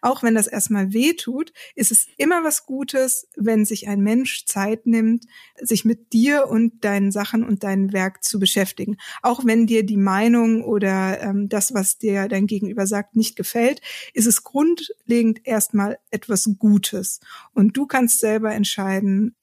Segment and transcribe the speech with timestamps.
[0.00, 4.46] auch wenn das erstmal weh tut, ist es immer was Gutes, wenn sich ein Mensch
[4.46, 5.26] Zeit nimmt,
[5.60, 8.96] sich mit dir und deinen Sachen und deinem Werk zu beschäftigen.
[9.22, 13.80] Auch wenn dir die Meinung oder ähm, das, was dir dein Gegenüber sagt, nicht gefällt,
[14.14, 17.20] ist es grundlegend erstmal etwas Gutes.
[17.52, 19.34] Und du kannst selber entscheiden,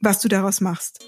[0.00, 1.04] was du daraus machst.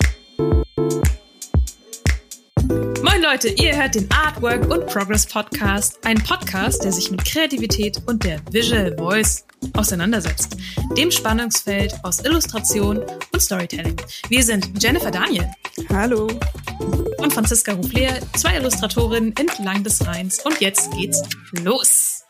[3.18, 8.00] Moin Leute, ihr hört den Artwork und Progress Podcast, ein Podcast, der sich mit Kreativität
[8.06, 10.56] und der Visual Voice auseinandersetzt,
[10.96, 12.98] dem Spannungsfeld aus Illustration
[13.32, 13.96] und Storytelling.
[14.28, 15.50] Wir sind Jennifer Daniel.
[15.88, 16.28] Hallo.
[17.18, 20.38] Und Franziska Rufler, zwei Illustratorinnen entlang des Rheins.
[20.44, 21.20] Und jetzt geht's
[21.64, 22.22] los.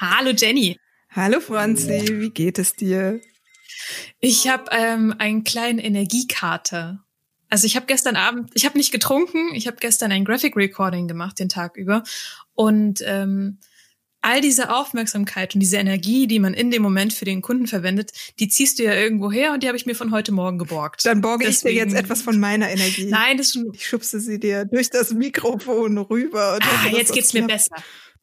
[0.00, 0.76] Hallo Jenny.
[1.10, 3.20] Hallo Franzi, wie geht es dir?
[4.18, 7.03] Ich habe ähm, einen kleinen Energiekater.
[7.54, 11.06] Also ich habe gestern Abend, ich habe nicht getrunken, ich habe gestern ein Graphic Recording
[11.06, 12.02] gemacht den Tag über
[12.54, 13.60] und ähm,
[14.22, 18.10] all diese Aufmerksamkeit und diese Energie, die man in dem Moment für den Kunden verwendet,
[18.40, 21.06] die ziehst du ja irgendwo her und die habe ich mir von heute Morgen geborgt.
[21.06, 23.04] Dann borge Deswegen, ich dir jetzt etwas von meiner Energie.
[23.04, 23.72] Nein, das ist schon.
[23.72, 26.58] Ich schubse sie dir durch das Mikrofon rüber.
[26.60, 27.76] ah, jetzt geht's mir besser.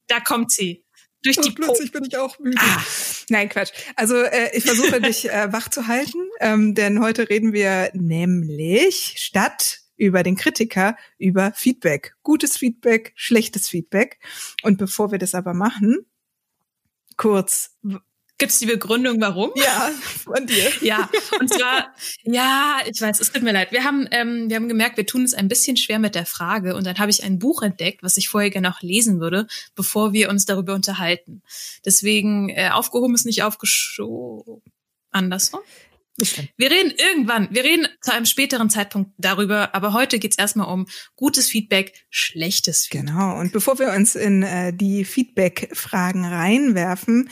[0.07, 0.83] Da kommt sie
[1.23, 2.57] durch die plötzlich bin ich auch müde.
[2.59, 2.83] Ah.
[3.29, 3.71] Nein, Quatsch.
[3.95, 9.15] Also äh, ich versuche dich äh, wach zu halten, ähm, denn heute reden wir nämlich
[9.17, 12.15] statt über den Kritiker über Feedback.
[12.23, 14.19] Gutes Feedback, schlechtes Feedback.
[14.63, 16.05] Und bevor wir das aber machen,
[17.17, 17.77] kurz
[18.41, 19.51] Gibt es die Begründung, warum?
[19.53, 19.91] Ja,
[20.23, 20.71] von dir.
[20.81, 21.07] ja,
[21.39, 23.71] und zwar, ja, ich weiß, es tut mir leid.
[23.71, 26.75] Wir haben, ähm, wir haben gemerkt, wir tun es ein bisschen schwer mit der Frage
[26.75, 30.11] und dann habe ich ein Buch entdeckt, was ich vorher gerne noch lesen würde, bevor
[30.11, 31.43] wir uns darüber unterhalten.
[31.85, 34.63] Deswegen äh, aufgehoben ist nicht aufgeschoben.
[35.11, 35.61] Andersrum?
[36.57, 40.87] Wir reden irgendwann, wir reden zu einem späteren Zeitpunkt darüber, aber heute geht's erstmal um
[41.15, 43.07] gutes Feedback, schlechtes Feedback.
[43.07, 47.29] Genau, und bevor wir uns in äh, die Feedback-Fragen reinwerfen,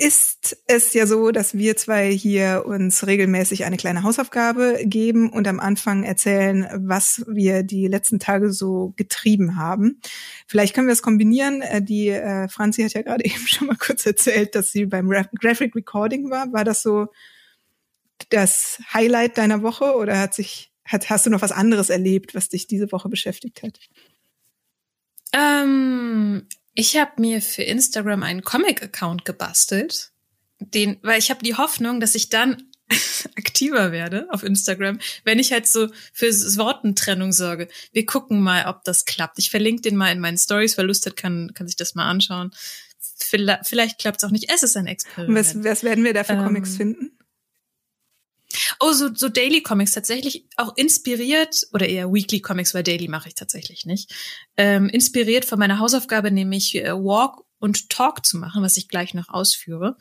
[0.00, 5.46] ist es ja so, dass wir zwei hier uns regelmäßig eine kleine Hausaufgabe geben und
[5.46, 10.00] am Anfang erzählen, was wir die letzten Tage so getrieben haben.
[10.46, 11.60] Vielleicht können wir es kombinieren.
[11.60, 15.10] Äh, die äh, Franzi hat ja gerade eben schon mal kurz erzählt, dass sie beim
[15.10, 16.50] Graphic Recording war.
[16.50, 17.08] War das so
[18.30, 22.48] das Highlight deiner Woche oder hat sich hat, hast du noch was anderes erlebt, was
[22.48, 23.78] dich diese Woche beschäftigt hat?
[25.34, 30.12] Ähm, ich habe mir für Instagram einen Comic-Account gebastelt,
[30.58, 32.70] den, weil ich habe die Hoffnung, dass ich dann
[33.36, 37.68] aktiver werde auf Instagram, wenn ich halt so für Wortentrennung sorge.
[37.92, 39.38] Wir gucken mal, ob das klappt.
[39.38, 40.76] Ich verlinke den mal in meinen Stories.
[40.76, 42.50] Wer Lust hat, kann, kann sich das mal anschauen.
[43.16, 44.50] Vielleicht, vielleicht klappt es auch nicht.
[44.52, 45.38] Es ist ein Experiment.
[45.38, 47.12] Was, was werden wir da für ähm, Comics finden?
[48.80, 53.28] Oh, so, so Daily Comics tatsächlich auch inspiriert, oder eher Weekly Comics, weil Daily mache
[53.28, 54.12] ich tatsächlich nicht.
[54.56, 59.14] Ähm, inspiriert von meiner Hausaufgabe, nämlich äh, Walk und Talk zu machen, was ich gleich
[59.14, 59.96] noch ausführe.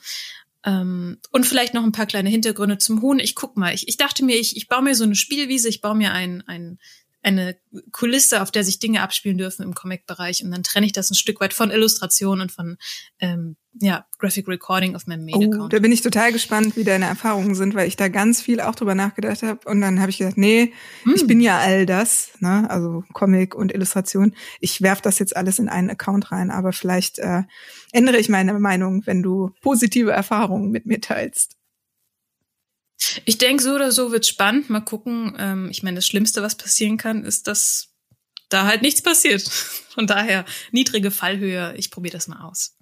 [0.66, 3.20] Ähm, und vielleicht noch ein paar kleine Hintergründe zum Huhn.
[3.20, 5.82] Ich guck mal, ich, ich dachte mir, ich, ich baue mir so eine Spielwiese, ich
[5.82, 6.80] baue mir ein, ein
[7.22, 7.58] eine
[7.92, 10.44] Kulisse, auf der sich Dinge abspielen dürfen im Comic-Bereich.
[10.44, 12.78] Und dann trenne ich das ein Stück weit von Illustration und von
[13.20, 15.62] ähm, ja, Graphic Recording auf meinem Main-Account.
[15.62, 18.62] Oh, da bin ich total gespannt, wie deine Erfahrungen sind, weil ich da ganz viel
[18.62, 19.70] auch drüber nachgedacht habe.
[19.70, 21.14] Und dann habe ich gedacht, nee, hm.
[21.16, 22.70] ich bin ja all das, ne?
[22.70, 24.36] also Comic und Illustration.
[24.60, 27.44] Ich werf das jetzt alles in einen Account rein, aber vielleicht äh,
[27.92, 31.56] ändere ich meine Meinung, wenn du positive Erfahrungen mit mir teilst.
[33.26, 34.70] Ich denke, so oder so wird spannend.
[34.70, 35.36] Mal gucken.
[35.38, 37.94] Ähm, ich meine, das Schlimmste, was passieren kann, ist, dass
[38.50, 39.44] da halt nichts passiert.
[39.90, 41.74] Von daher niedrige Fallhöhe.
[41.78, 42.79] Ich probiere das mal aus.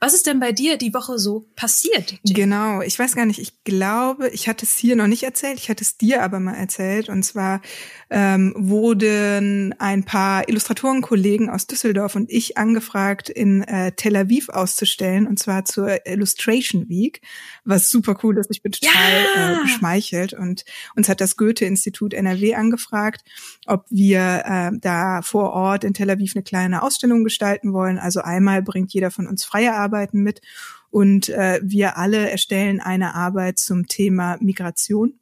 [0.00, 2.12] Was ist denn bei dir die Woche so passiert?
[2.24, 2.34] Jim?
[2.34, 3.38] Genau, ich weiß gar nicht.
[3.38, 5.58] Ich glaube, ich hatte es hier noch nicht erzählt.
[5.58, 7.10] Ich hatte es dir aber mal erzählt.
[7.10, 7.60] Und zwar
[8.08, 15.26] ähm, wurden ein paar Illustratorenkollegen aus Düsseldorf und ich angefragt, in äh, Tel Aviv auszustellen.
[15.26, 17.20] Und zwar zur Illustration Week,
[17.64, 18.50] was super cool ist.
[18.50, 19.52] Ich bin total ja.
[19.52, 20.32] äh, geschmeichelt.
[20.32, 20.64] Und
[20.96, 23.22] uns hat das Goethe-Institut NRW angefragt,
[23.66, 27.98] ob wir äh, da vor Ort in Tel Aviv eine kleine Ausstellung gestalten wollen.
[27.98, 30.40] Also einmal bringt jeder von uns freie Arbeiten mit
[30.90, 35.20] und äh, wir alle erstellen eine Arbeit zum Thema Migration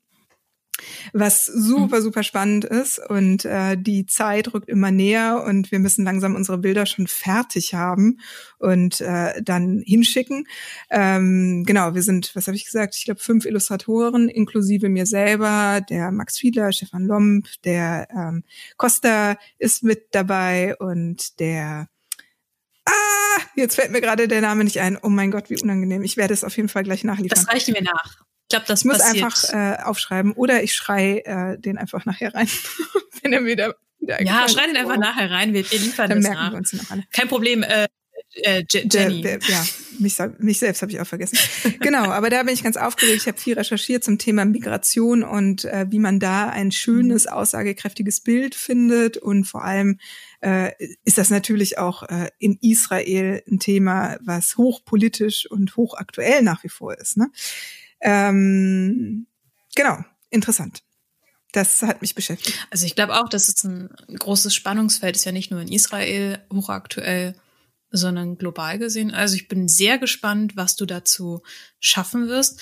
[1.12, 2.02] was super, mhm.
[2.02, 3.00] super spannend ist.
[3.08, 7.74] Und äh, die Zeit rückt immer näher und wir müssen langsam unsere Bilder schon fertig
[7.74, 8.20] haben
[8.58, 10.46] und äh, dann hinschicken.
[10.90, 12.94] Ähm, genau, wir sind, was habe ich gesagt?
[12.96, 18.44] Ich glaube, fünf Illustratoren, inklusive mir selber, der Max Fiedler, Stefan Lomb, der ähm,
[18.76, 21.88] Costa ist mit dabei und der
[22.88, 24.98] Ah, jetzt fällt mir gerade der Name nicht ein.
[25.02, 26.02] Oh mein Gott, wie unangenehm.
[26.02, 27.44] Ich werde es auf jeden Fall gleich nachliefern.
[27.44, 28.16] Das reicht mir nach.
[28.42, 29.24] Ich glaube, das ich muss passiert.
[29.24, 32.48] einfach äh, aufschreiben oder ich schrei äh, den einfach nachher rein,
[33.22, 35.52] wenn er wieder wieder Ja, schrei den einfach nachher rein.
[35.52, 36.52] Wir, wir liefern Dann das merken nach.
[36.52, 37.04] Wir uns noch alle.
[37.12, 37.62] Kein Problem.
[37.62, 37.88] Äh,
[38.42, 39.22] äh, Jenny.
[39.22, 39.64] Der, der, ja,
[40.00, 41.38] mich, mich selbst habe ich auch vergessen.
[41.80, 43.22] genau, aber da bin ich ganz aufgeregt.
[43.22, 47.32] Ich habe viel recherchiert zum Thema Migration und äh, wie man da ein schönes, mhm.
[47.32, 49.16] aussagekräftiges Bild findet.
[49.16, 49.98] Und vor allem
[50.40, 50.72] äh,
[51.04, 56.68] ist das natürlich auch äh, in Israel ein Thema, was hochpolitisch und hochaktuell nach wie
[56.68, 57.16] vor ist.
[57.16, 57.30] Ne?
[58.00, 59.26] Ähm,
[59.74, 59.98] genau,
[60.30, 60.82] interessant
[61.52, 62.58] das hat mich beschäftigt.
[62.70, 66.38] Also ich glaube auch, dass es ein großes Spannungsfeld ist ja nicht nur in Israel
[66.52, 67.34] hochaktuell,
[67.90, 69.12] sondern global gesehen.
[69.12, 71.42] Also ich bin sehr gespannt, was du dazu
[71.80, 72.60] schaffen wirst.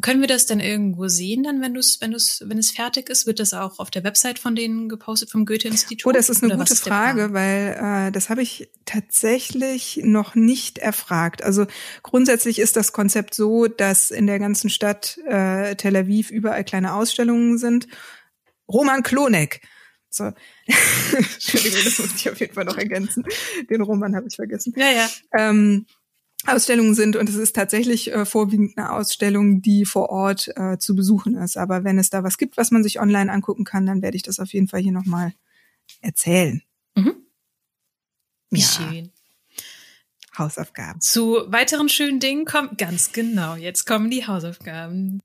[0.00, 2.70] Können wir das denn irgendwo sehen dann, wenn du es, wenn du es, wenn es
[2.70, 3.26] fertig ist?
[3.26, 6.06] Wird das auch auf der Website von denen gepostet vom Goethe-Institut?
[6.06, 10.78] Oh, das ist eine gute ist Frage, weil äh, das habe ich tatsächlich noch nicht
[10.78, 11.42] erfragt.
[11.42, 11.66] Also
[12.02, 16.94] grundsätzlich ist das Konzept so, dass in der ganzen Stadt äh, Tel Aviv überall kleine
[16.94, 17.88] Ausstellungen sind
[18.68, 19.60] Roman Klonek.
[20.10, 20.24] So.
[20.66, 23.24] Entschuldigung, das muss ich auf jeden Fall noch ergänzen.
[23.68, 24.74] Den Roman habe ich vergessen.
[24.76, 25.08] Ja, ja.
[25.36, 25.86] Ähm,
[26.46, 30.94] Ausstellungen sind und es ist tatsächlich äh, vorwiegend eine Ausstellung, die vor Ort äh, zu
[30.94, 31.56] besuchen ist.
[31.56, 34.22] Aber wenn es da was gibt, was man sich online angucken kann, dann werde ich
[34.22, 35.34] das auf jeden Fall hier nochmal
[36.00, 36.62] erzählen.
[36.94, 37.16] Mhm.
[38.50, 38.66] Wie ja.
[38.66, 39.12] schön.
[40.38, 41.00] Hausaufgaben.
[41.00, 45.20] Zu weiteren schönen Dingen kommen, ganz genau, jetzt kommen die Hausaufgaben.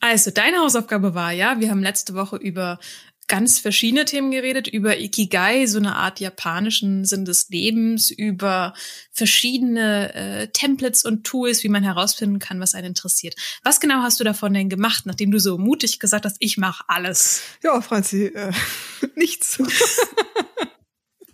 [0.00, 2.80] Also, deine Hausaufgabe war ja, wir haben letzte Woche über
[3.28, 8.74] ganz verschiedene Themen geredet, über Ikigai, so eine Art japanischen Sinn des Lebens, über
[9.10, 13.34] verschiedene äh, Templates und Tools, wie man herausfinden kann, was einen interessiert.
[13.62, 16.84] Was genau hast du davon denn gemacht, nachdem du so mutig gesagt hast, ich mache
[16.88, 17.42] alles?
[17.62, 18.52] Ja, Franzi, äh,
[19.16, 19.58] nichts.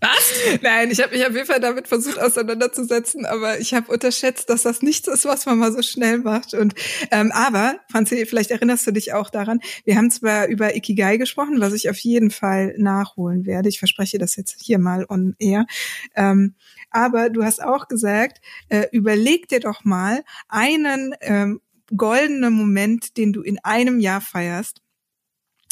[0.00, 0.60] Was?
[0.62, 4.62] Nein, ich habe mich auf jeden Fall damit versucht auseinanderzusetzen, aber ich habe unterschätzt, dass
[4.62, 6.54] das nichts ist, was man mal so schnell macht.
[6.54, 6.74] Und
[7.10, 11.60] ähm, aber, Franzi, vielleicht erinnerst du dich auch daran, wir haben zwar über Ikigai gesprochen,
[11.60, 13.68] was ich auf jeden Fall nachholen werde.
[13.68, 15.66] Ich verspreche das jetzt hier mal on air.
[16.14, 16.54] Ähm,
[16.90, 21.60] aber du hast auch gesagt, äh, überleg dir doch mal einen ähm,
[21.96, 24.80] goldenen Moment, den du in einem Jahr feierst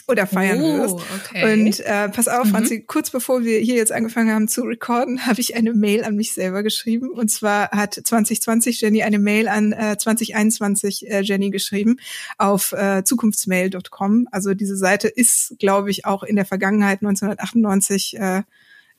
[0.09, 0.95] oder feiern oh, wirst.
[0.95, 1.53] Okay.
[1.53, 2.87] Und äh, pass auf, Franzi, mhm.
[2.87, 6.33] kurz bevor wir hier jetzt angefangen haben zu recorden, habe ich eine Mail an mich
[6.33, 7.11] selber geschrieben.
[7.11, 11.97] Und zwar hat 2020 Jenny eine Mail an äh, 2021 äh, Jenny geschrieben
[12.39, 14.29] auf äh, zukunftsmail.com.
[14.31, 18.43] Also diese Seite ist, glaube ich, auch in der Vergangenheit 1998 äh,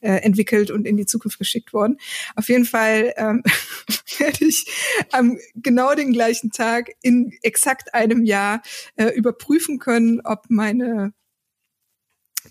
[0.07, 1.97] äh, entwickelt und in die Zukunft geschickt worden.
[2.37, 3.43] Auf jeden Fall ähm,
[4.17, 4.65] werde ich
[5.11, 8.61] am genau den gleichen Tag in exakt einem Jahr
[8.95, 11.13] äh, überprüfen können, ob meine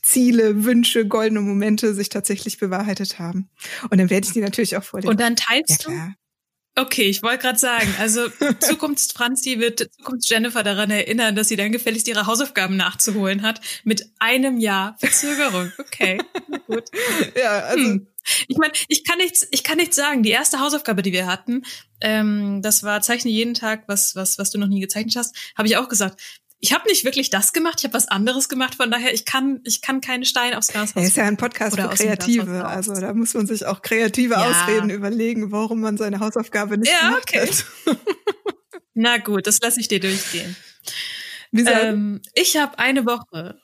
[0.02, 3.48] Ziele, Wünsche, goldene Momente sich tatsächlich bewahrheitet haben.
[3.88, 5.10] Und dann werde ich die natürlich auch vorlesen.
[5.10, 6.14] Und dann teilst ja, du?
[6.78, 8.28] Okay, ich wollte gerade sagen, also
[8.60, 14.58] Zukunftsfranzi wird Zukunfts-Jennifer daran erinnern, dass sie dann gefälligst ihre Hausaufgaben nachzuholen hat mit einem
[14.58, 15.72] Jahr Verzögerung.
[15.78, 16.18] Okay,
[16.66, 16.84] gut.
[17.36, 18.06] Ja, also hm.
[18.48, 20.22] Ich meine, ich kann nichts, ich kann nichts sagen.
[20.22, 21.62] Die erste Hausaufgabe, die wir hatten,
[22.00, 25.68] ähm, das war zeichne jeden Tag, was was was du noch nie gezeichnet hast, habe
[25.68, 26.20] ich auch gesagt
[26.58, 29.60] ich habe nicht wirklich das gemacht, ich habe was anderes gemacht, von daher ich kann
[29.64, 31.02] ich kann keine Steine aufs Glas hauen.
[31.02, 34.50] Ja, ist ja ein Podcast für Kreative, also da muss man sich auch kreative ja.
[34.50, 37.46] Ausreden überlegen, warum man seine Hausaufgabe nicht ja, okay.
[37.46, 37.66] hat.
[38.94, 40.56] Na gut, das lasse ich dir durchgehen.
[41.52, 43.60] Ähm, ich habe eine Woche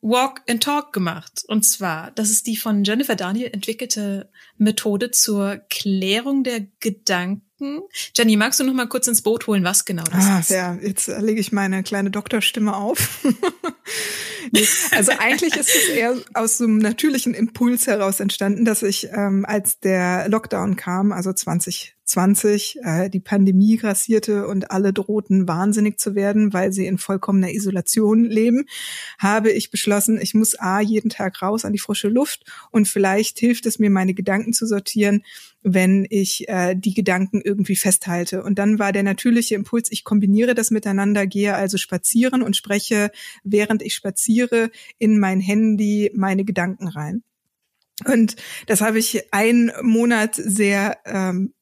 [0.00, 1.44] Walk and Talk gemacht.
[1.46, 7.82] Und zwar, das ist die von Jennifer Daniel entwickelte Methode zur Klärung der Gedanken Gedanken.
[8.14, 10.50] Jenny, magst du noch mal kurz ins Boot holen, was genau das ah, ist?
[10.50, 13.24] Ja, jetzt lege ich meine kleine Doktorstimme auf.
[14.52, 19.08] nee, also eigentlich ist es eher aus so einem natürlichen Impuls heraus entstanden, dass ich,
[19.12, 25.46] ähm, als der Lockdown kam, also 20 20 äh, die Pandemie grassierte und alle drohten
[25.46, 28.66] wahnsinnig zu werden, weil sie in vollkommener Isolation leben,
[29.18, 33.38] habe ich beschlossen, ich muss A jeden Tag raus an die frische Luft und vielleicht
[33.38, 35.22] hilft es mir, meine Gedanken zu sortieren,
[35.62, 38.42] wenn ich äh, die Gedanken irgendwie festhalte.
[38.42, 43.10] Und dann war der natürliche Impuls, ich kombiniere das miteinander, gehe also spazieren und spreche,
[43.44, 47.22] während ich spaziere, in mein Handy meine Gedanken rein.
[48.06, 48.36] Und
[48.66, 51.52] das habe ich einen Monat sehr ähm,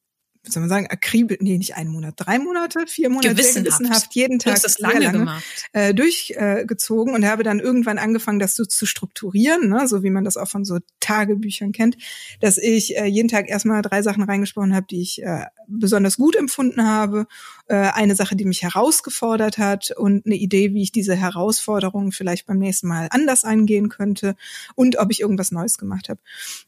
[0.43, 4.15] wie soll man sagen, akribisch, nee, nicht einen Monat, drei Monate, vier Monate gewissenhaft, gewissenhaft
[4.15, 5.43] jeden Tag das lange, lange gemacht.
[5.73, 10.09] Äh, durchgezogen äh, und habe dann irgendwann angefangen, das so zu strukturieren, ne, so wie
[10.09, 11.97] man das auch von so Tagebüchern kennt,
[12.39, 16.35] dass ich äh, jeden Tag erstmal drei Sachen reingesprochen habe, die ich äh, besonders gut
[16.35, 17.27] empfunden habe,
[17.69, 22.47] äh, eine Sache, die mich herausgefordert hat und eine Idee, wie ich diese Herausforderungen vielleicht
[22.47, 24.35] beim nächsten Mal anders angehen könnte
[24.75, 26.19] und ob ich irgendwas Neues gemacht habe.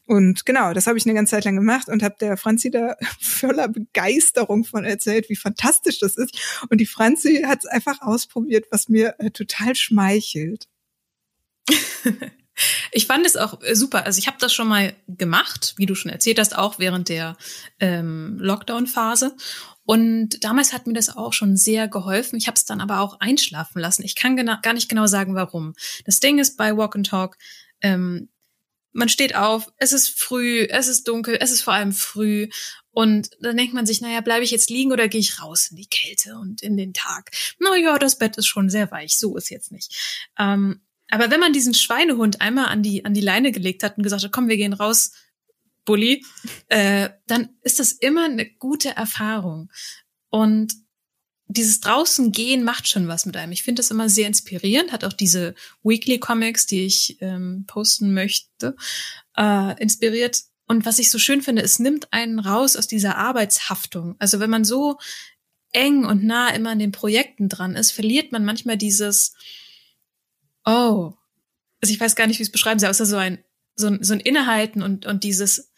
[0.06, 2.96] Und genau, das habe ich eine ganze Zeit lang gemacht und habe der Franzi da
[3.20, 6.38] voller Begeisterung von erzählt, wie fantastisch das ist.
[6.70, 10.68] Und die Franzi hat es einfach ausprobiert, was mir äh, total schmeichelt.
[12.90, 14.04] Ich fand es auch äh, super.
[14.04, 17.36] Also ich habe das schon mal gemacht, wie du schon erzählt hast, auch während der
[17.80, 19.36] ähm, Lockdown-Phase.
[19.84, 22.36] Und damals hat mir das auch schon sehr geholfen.
[22.36, 24.04] Ich habe es dann aber auch einschlafen lassen.
[24.04, 25.74] Ich kann gar nicht genau sagen, warum.
[26.04, 27.36] Das Ding ist bei Walk and Talk,
[27.80, 28.28] ähm,
[28.92, 32.48] man steht auf, es ist früh, es ist dunkel, es ist vor allem früh.
[32.90, 35.76] Und dann denkt man sich, naja, bleibe ich jetzt liegen oder gehe ich raus in
[35.76, 37.30] die Kälte und in den Tag?
[37.58, 40.30] Naja, das Bett ist schon sehr weich, so ist jetzt nicht.
[40.38, 44.02] Ähm, aber wenn man diesen Schweinehund einmal an die, an die Leine gelegt hat und
[44.02, 45.12] gesagt hat, komm, wir gehen raus,
[45.84, 46.24] Bulli,
[46.68, 49.70] äh, dann ist das immer eine gute Erfahrung.
[50.30, 50.72] Und
[51.48, 53.52] dieses draußen gehen macht schon was mit einem.
[53.52, 54.90] Ich finde das immer sehr inspirierend.
[54.90, 58.74] Hat auch diese Weekly Comics, die ich ähm, posten möchte,
[59.36, 60.40] äh, inspiriert.
[60.66, 64.16] Und was ich so schön finde, es nimmt einen raus aus dieser Arbeitshaftung.
[64.18, 64.96] Also wenn man so
[65.72, 69.34] eng und nah immer an den Projekten dran ist, verliert man manchmal dieses,
[70.64, 71.12] Oh.
[71.80, 73.42] Also ich weiß gar nicht, wie ich es beschreiben soll, außer so ein,
[73.74, 75.72] so ein, so ein Innehalten und, und dieses,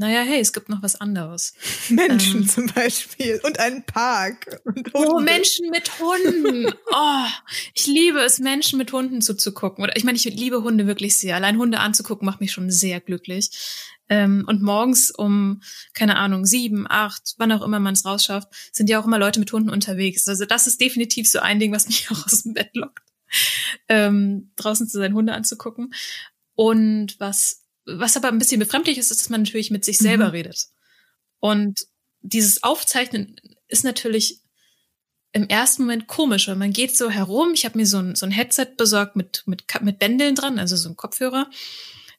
[0.00, 1.54] naja, hey, es gibt noch was anderes.
[1.88, 4.60] Menschen ähm, zum Beispiel und einen Park.
[4.64, 6.72] Und oh, Menschen mit Hunden.
[6.92, 7.26] Oh,
[7.74, 9.82] ich liebe es, Menschen mit Hunden zuzugucken.
[9.82, 11.34] Oder ich meine, ich liebe Hunde wirklich sehr.
[11.34, 13.50] Allein Hunde anzugucken macht mich schon sehr glücklich.
[14.08, 15.62] Ähm, und morgens um,
[15.94, 19.40] keine Ahnung, sieben, acht, wann auch immer man es rausschafft, sind ja auch immer Leute
[19.40, 20.28] mit Hunden unterwegs.
[20.28, 23.07] Also das ist definitiv so ein Ding, was mich auch aus dem Bett lockt
[23.88, 25.94] ähm, draußen zu seinen Hunde anzugucken.
[26.54, 30.26] Und was, was aber ein bisschen befremdlich ist, ist, dass man natürlich mit sich selber
[30.26, 30.32] mhm.
[30.32, 30.66] redet.
[31.40, 31.80] Und
[32.20, 33.36] dieses Aufzeichnen
[33.68, 34.40] ist natürlich
[35.32, 37.52] im ersten Moment komisch, weil man geht so herum.
[37.54, 40.76] Ich habe mir so ein, so ein Headset besorgt mit, mit, mit Bändeln dran, also
[40.76, 41.48] so ein Kopfhörer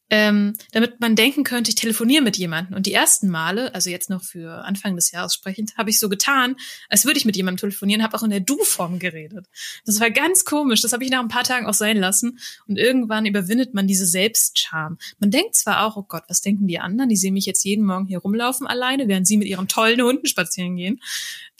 [0.09, 2.75] ähm, damit man denken könnte, ich telefoniere mit jemandem.
[2.75, 6.09] Und die ersten Male, also jetzt noch für Anfang des Jahres sprechend, habe ich so
[6.09, 6.55] getan,
[6.89, 9.45] als würde ich mit jemandem telefonieren, habe auch in der Du-Form geredet.
[9.85, 10.81] Das war ganz komisch.
[10.81, 12.39] Das habe ich nach ein paar Tagen auch sein lassen.
[12.67, 14.97] Und irgendwann überwindet man diese Selbstscham.
[15.19, 17.09] Man denkt zwar auch, oh Gott, was denken die anderen?
[17.09, 20.25] Die sehen mich jetzt jeden Morgen hier rumlaufen alleine, während sie mit ihren tollen Hunden
[20.25, 21.01] spazieren gehen.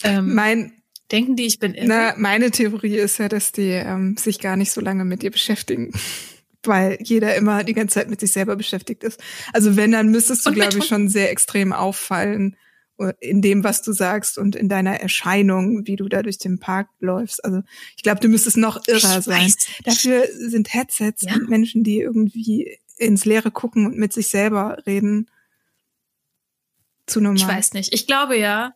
[0.02, 0.72] Ähm, mein
[1.12, 1.88] Denken die, ich bin irre?
[1.88, 5.32] Na, meine Theorie ist ja, dass die ähm, sich gar nicht so lange mit dir
[5.32, 5.90] beschäftigen
[6.64, 9.20] weil jeder immer die ganze Zeit mit sich selber beschäftigt ist.
[9.52, 12.56] Also wenn, dann müsstest du, glaube ich, schon sehr extrem auffallen
[12.98, 16.58] äh, in dem, was du sagst und in deiner Erscheinung, wie du da durch den
[16.58, 17.44] Park läufst.
[17.44, 17.62] Also
[17.96, 19.52] ich glaube, du müsstest noch irrer sein.
[19.84, 21.34] Dafür sind Headsets ja.
[21.34, 25.30] und Menschen, die irgendwie ins Leere gucken und mit sich selber reden,
[27.06, 27.38] zu normal.
[27.38, 27.92] Ich weiß nicht.
[27.92, 28.74] Ich glaube ja.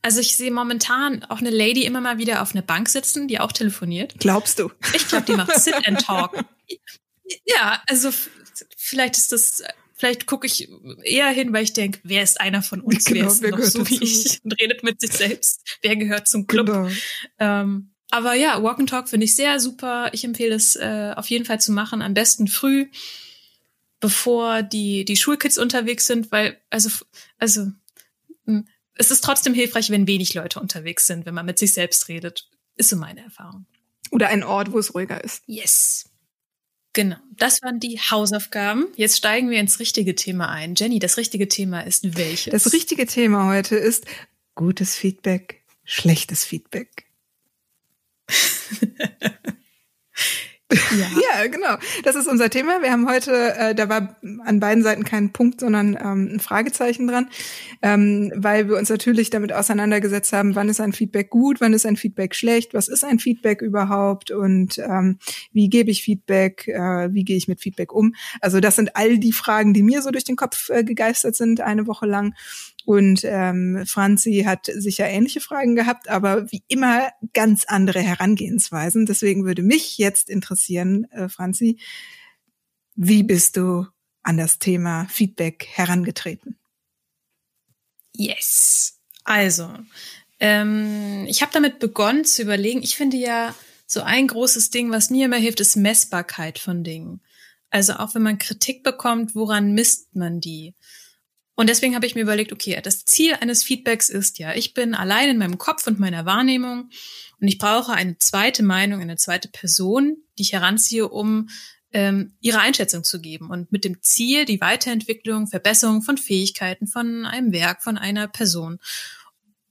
[0.00, 3.40] Also ich sehe momentan auch eine Lady immer mal wieder auf einer Bank sitzen, die
[3.40, 4.14] auch telefoniert.
[4.18, 4.70] Glaubst du?
[4.94, 6.44] Ich glaube, die macht Sit and Talk.
[7.44, 8.10] Ja, also
[8.76, 9.62] vielleicht ist das,
[9.94, 10.68] vielleicht gucke ich
[11.02, 13.58] eher hin, weil ich denke, wer ist einer von uns, genau, wer ist wer noch
[13.60, 13.90] so dazu?
[13.90, 16.66] wie ich und redet mit sich selbst, wer gehört zum Club.
[16.66, 16.88] Genau.
[17.38, 20.10] Ähm, aber ja, Walk and Talk finde ich sehr super.
[20.12, 22.86] Ich empfehle es äh, auf jeden Fall zu machen, am besten früh,
[24.00, 26.90] bevor die die Schulkids unterwegs sind, weil also
[27.38, 27.70] also
[28.94, 32.48] es ist trotzdem hilfreich, wenn wenig Leute unterwegs sind, wenn man mit sich selbst redet.
[32.76, 33.66] Ist so meine Erfahrung.
[34.10, 35.42] Oder ein Ort, wo es ruhiger ist.
[35.46, 36.10] Yes.
[36.98, 38.88] Genau, das waren die Hausaufgaben.
[38.96, 40.74] Jetzt steigen wir ins richtige Thema ein.
[40.74, 42.50] Jenny, das richtige Thema ist welches?
[42.50, 44.04] Das richtige Thema heute ist
[44.56, 47.06] gutes Feedback, schlechtes Feedback.
[50.70, 50.78] Ja.
[51.40, 51.76] ja, genau.
[52.04, 52.82] Das ist unser Thema.
[52.82, 57.06] Wir haben heute, äh, da war an beiden Seiten kein Punkt, sondern ähm, ein Fragezeichen
[57.06, 57.28] dran,
[57.80, 61.86] ähm, weil wir uns natürlich damit auseinandergesetzt haben, wann ist ein Feedback gut, wann ist
[61.86, 65.18] ein Feedback schlecht, was ist ein Feedback überhaupt und ähm,
[65.52, 68.14] wie gebe ich Feedback, äh, wie gehe ich mit Feedback um.
[68.40, 71.60] Also das sind all die Fragen, die mir so durch den Kopf äh, gegeistert sind
[71.60, 72.34] eine Woche lang.
[72.88, 79.04] Und ähm, Franzi hat sicher ähnliche Fragen gehabt, aber wie immer ganz andere Herangehensweisen.
[79.04, 81.78] Deswegen würde mich jetzt interessieren, äh, Franzi,
[82.94, 83.84] wie bist du
[84.22, 86.56] an das Thema Feedback herangetreten?
[88.14, 88.98] Yes.
[89.22, 89.70] Also,
[90.40, 92.82] ähm, ich habe damit begonnen zu überlegen.
[92.82, 93.54] Ich finde ja,
[93.86, 97.20] so ein großes Ding, was mir immer hilft, ist Messbarkeit von Dingen.
[97.68, 100.74] Also auch wenn man Kritik bekommt, woran misst man die?
[101.58, 104.94] Und deswegen habe ich mir überlegt, okay, das Ziel eines Feedbacks ist ja, ich bin
[104.94, 106.88] allein in meinem Kopf und meiner Wahrnehmung
[107.40, 111.48] und ich brauche eine zweite Meinung, eine zweite Person, die ich heranziehe, um
[111.92, 117.26] ähm, ihre Einschätzung zu geben und mit dem Ziel die Weiterentwicklung, Verbesserung von Fähigkeiten, von
[117.26, 118.78] einem Werk, von einer Person.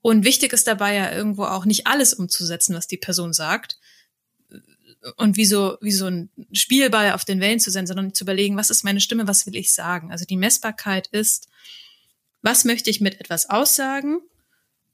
[0.01, 3.79] Und wichtig ist dabei ja irgendwo auch nicht alles umzusetzen, was die Person sagt,
[5.15, 8.57] und wie so, wie so ein Spielball auf den Wellen zu sein, sondern zu überlegen,
[8.57, 10.11] was ist meine Stimme, was will ich sagen?
[10.11, 11.47] Also die Messbarkeit ist,
[12.41, 14.19] was möchte ich mit etwas aussagen?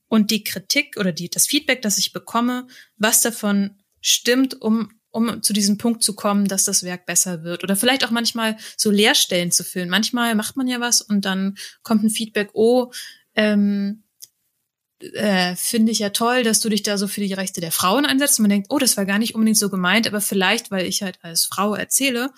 [0.08, 2.67] Und die Kritik oder die, das Feedback, das ich bekomme,
[2.98, 7.63] was davon stimmt, um um zu diesem Punkt zu kommen, dass das Werk besser wird.
[7.63, 9.88] Oder vielleicht auch manchmal so Leerstellen zu füllen.
[9.88, 12.91] Manchmal macht man ja was und dann kommt ein Feedback, oh,
[13.36, 14.02] ähm,
[15.13, 18.05] äh, finde ich ja toll, dass du dich da so für die Rechte der Frauen
[18.05, 18.39] einsetzt.
[18.39, 21.03] Und man denkt, oh, das war gar nicht unbedingt so gemeint, aber vielleicht, weil ich
[21.03, 22.31] halt als Frau erzähle,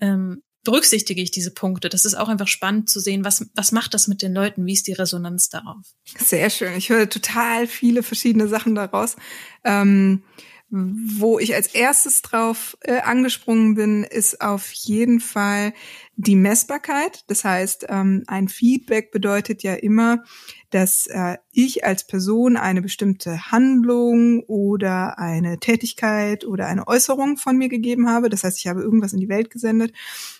[0.00, 1.88] ähm, berücksichtige ich diese Punkte.
[1.88, 4.74] Das ist auch einfach spannend zu sehen, was, was macht das mit den Leuten, wie
[4.74, 5.86] ist die Resonanz darauf.
[6.18, 6.74] Sehr schön.
[6.74, 9.16] Ich höre total viele verschiedene Sachen daraus.
[9.64, 10.22] Ähm,
[10.70, 15.72] wo ich als erstes drauf äh, angesprungen bin, ist auf jeden Fall
[16.14, 17.24] die Messbarkeit.
[17.26, 20.22] Das heißt, ähm, ein Feedback bedeutet ja immer,
[20.70, 27.56] dass äh, ich als Person eine bestimmte Handlung oder eine Tätigkeit oder eine Äußerung von
[27.56, 28.28] mir gegeben habe.
[28.28, 29.92] Das heißt, ich habe irgendwas in die Welt gesendet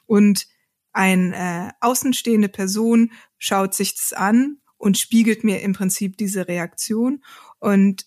[0.07, 0.47] und
[0.93, 7.23] eine äh, außenstehende Person schaut sich das an und spiegelt mir im Prinzip diese Reaktion
[7.59, 8.07] und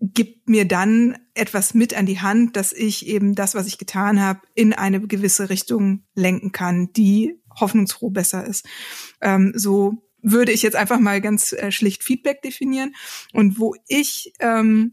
[0.00, 4.20] gibt mir dann etwas mit an die Hand, dass ich eben das, was ich getan
[4.20, 8.66] habe, in eine gewisse Richtung lenken kann, die hoffnungsfroh besser ist.
[9.20, 12.94] Ähm, so würde ich jetzt einfach mal ganz äh, schlicht Feedback definieren.
[13.32, 14.92] Und wo ich ähm,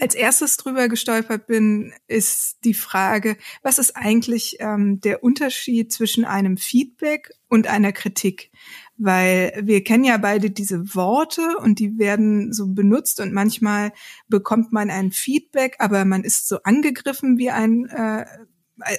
[0.00, 6.24] als erstes drüber gestolpert bin, ist die Frage, was ist eigentlich ähm, der Unterschied zwischen
[6.24, 8.50] einem Feedback und einer Kritik?
[8.96, 13.92] Weil wir kennen ja beide diese Worte und die werden so benutzt und manchmal
[14.28, 18.24] bekommt man ein Feedback, aber man ist so angegriffen wie ein, äh,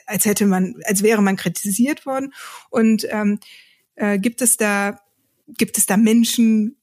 [0.05, 2.33] als hätte man, als wäre man kritisiert worden.
[2.69, 3.39] Und ähm,
[3.95, 4.99] äh, gibt es da,
[5.47, 6.77] gibt es da Menschen,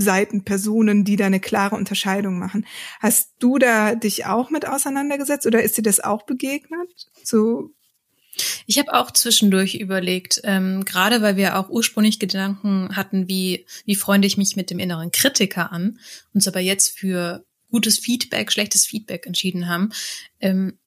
[0.00, 2.64] Seiten, Personen, die da eine klare Unterscheidung machen.
[3.00, 7.08] Hast du da dich auch mit auseinandergesetzt oder ist dir das auch begegnet?
[7.24, 7.72] So
[8.66, 13.96] ich habe auch zwischendurch überlegt, ähm, gerade weil wir auch ursprünglich Gedanken hatten, wie, wie
[13.96, 15.98] freunde ich mich mit dem inneren Kritiker an,
[16.34, 19.90] uns aber jetzt für gutes Feedback, schlechtes Feedback entschieden haben.
[20.40, 20.78] Ähm,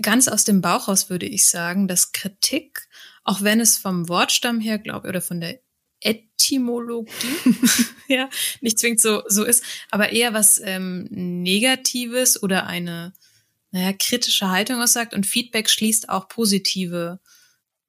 [0.00, 2.88] ganz aus dem Bauch raus würde ich sagen, dass Kritik,
[3.24, 5.60] auch wenn es vom Wortstamm her, glaube ich, oder von der
[6.00, 7.10] Etymologie,
[8.08, 8.28] ja,
[8.60, 13.12] nicht zwingend so, so ist, aber eher was ähm, Negatives oder eine
[13.70, 17.20] naja, kritische Haltung aussagt und Feedback schließt auch positive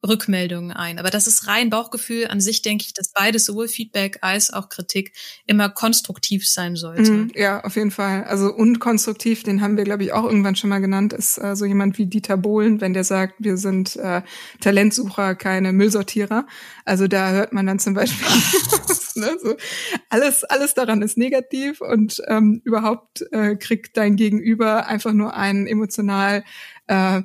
[0.08, 0.98] Rückmeldungen ein.
[0.98, 2.28] Aber das ist rein Bauchgefühl.
[2.28, 5.14] An sich denke ich, dass beides, sowohl Feedback als auch Kritik,
[5.46, 7.12] immer konstruktiv sein sollte.
[7.12, 8.24] Mm, ja, auf jeden Fall.
[8.24, 11.56] Also und konstruktiv, den haben wir, glaube ich, auch irgendwann schon mal genannt, ist äh,
[11.56, 14.22] so jemand wie Dieter Bohlen, wenn der sagt, wir sind äh,
[14.62, 16.48] Talentsucher, keine Müllsortierer.
[16.86, 18.26] Also da hört man dann zum Beispiel,
[19.20, 19.56] ne, so,
[20.10, 25.68] alles, alles daran ist negativ und ähm, überhaupt äh, kriegt dein Gegenüber einfach nur einen
[25.68, 26.44] emotional
[26.88, 27.22] äh,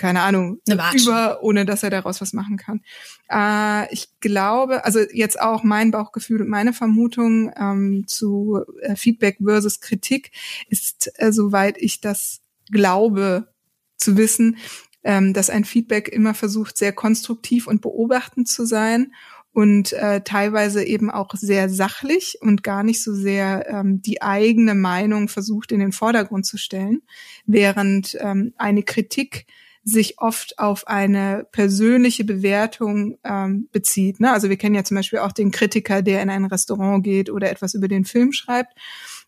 [0.00, 2.80] keine Ahnung, über, ohne dass er daraus was machen kann.
[3.28, 9.36] Äh, ich glaube, also jetzt auch mein Bauchgefühl und meine Vermutung ähm, zu äh, Feedback
[9.44, 10.32] versus Kritik
[10.70, 13.52] ist, äh, soweit ich das glaube
[13.98, 14.56] zu wissen,
[15.04, 19.12] ähm, dass ein Feedback immer versucht, sehr konstruktiv und beobachtend zu sein
[19.52, 24.74] und äh, teilweise eben auch sehr sachlich und gar nicht so sehr ähm, die eigene
[24.74, 27.02] Meinung versucht in den Vordergrund zu stellen,
[27.46, 29.46] während ähm, eine Kritik
[29.82, 34.20] sich oft auf eine persönliche Bewertung ähm, bezieht.
[34.20, 34.30] Ne?
[34.30, 37.50] Also wir kennen ja zum Beispiel auch den Kritiker, der in ein Restaurant geht oder
[37.50, 38.74] etwas über den Film schreibt.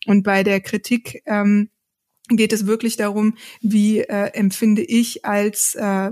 [0.05, 1.69] Und bei der Kritik ähm,
[2.29, 6.11] geht es wirklich darum, wie äh, empfinde ich als äh,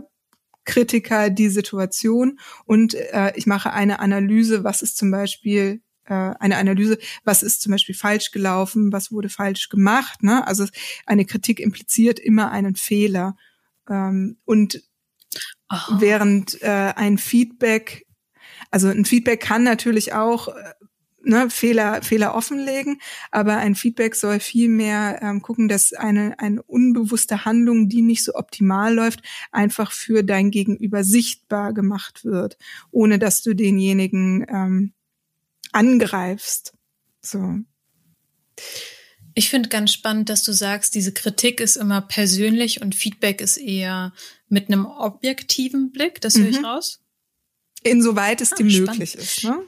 [0.65, 6.57] Kritiker die Situation und äh, ich mache eine Analyse, was ist zum Beispiel äh, eine
[6.57, 10.23] Analyse, was ist zum Beispiel falsch gelaufen, was wurde falsch gemacht.
[10.23, 10.45] Ne?
[10.45, 10.67] Also
[11.05, 13.35] eine Kritik impliziert immer einen Fehler.
[13.89, 14.83] Ähm, und
[15.71, 15.77] oh.
[15.99, 18.05] während äh, ein Feedback,
[18.71, 20.73] also ein Feedback kann natürlich auch äh,
[21.23, 22.99] ne, Fehler, Fehler offenlegen,
[23.31, 28.35] aber ein Feedback soll vielmehr ähm, gucken, dass eine, eine unbewusste Handlung, die nicht so
[28.35, 32.57] optimal läuft, einfach für dein Gegenüber sichtbar gemacht wird,
[32.91, 34.93] ohne dass du denjenigen ähm,
[35.71, 36.73] angreifst.
[37.21, 37.59] So.
[39.33, 43.57] Ich finde ganz spannend, dass du sagst, diese Kritik ist immer persönlich und Feedback ist
[43.57, 44.13] eher
[44.49, 46.19] mit einem objektiven Blick.
[46.19, 46.65] Das höre ich mhm.
[46.65, 46.99] raus.
[47.83, 49.63] Insoweit es ah, dir möglich ist, ne?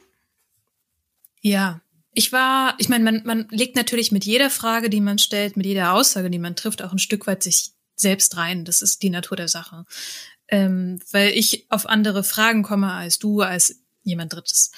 [1.44, 1.82] Ja.
[2.14, 5.66] Ich war, ich meine, man, man legt natürlich mit jeder Frage, die man stellt, mit
[5.66, 8.64] jeder Aussage, die man trifft, auch ein Stück weit sich selbst rein.
[8.64, 9.84] Das ist die Natur der Sache.
[10.48, 14.70] Ähm, weil ich auf andere Fragen komme als du, als jemand Drittes.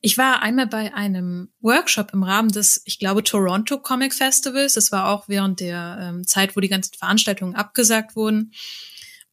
[0.00, 4.74] Ich war einmal bei einem Workshop im Rahmen des, ich glaube, Toronto Comic Festivals.
[4.74, 8.52] Das war auch während der ähm, Zeit, wo die ganzen Veranstaltungen abgesagt wurden.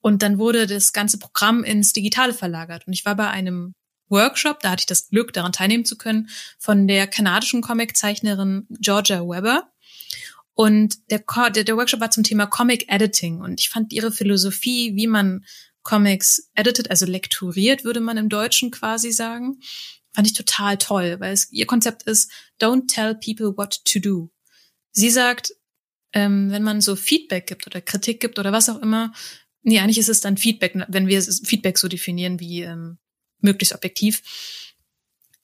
[0.01, 2.87] Und dann wurde das ganze Programm ins Digitale verlagert.
[2.87, 3.75] Und ich war bei einem
[4.09, 9.21] Workshop, da hatte ich das Glück, daran teilnehmen zu können, von der kanadischen Comiczeichnerin Georgia
[9.21, 9.71] Weber.
[10.53, 15.07] Und der, der, Workshop war zum Thema Comic Editing und ich fand ihre Philosophie, wie
[15.07, 15.45] man
[15.83, 19.59] Comics edited, also lekturiert, würde man im Deutschen quasi sagen,
[20.11, 22.29] fand ich total toll, weil es, ihr Konzept ist,
[22.61, 24.29] don't tell people what to do.
[24.91, 25.53] Sie sagt,
[26.13, 29.13] ähm, wenn man so Feedback gibt oder Kritik gibt oder was auch immer,
[29.61, 32.97] nee, eigentlich ist es dann Feedback, wenn wir Feedback so definieren wie ähm,
[33.41, 34.21] möglichst objektiv.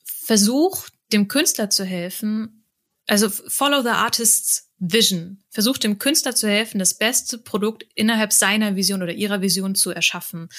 [0.03, 2.65] Versuch dem Künstler zu helfen,
[3.07, 5.43] also follow the artist's vision.
[5.49, 9.91] Versucht dem Künstler zu helfen, das beste Produkt innerhalb seiner Vision oder ihrer Vision zu
[9.91, 10.49] erschaffen.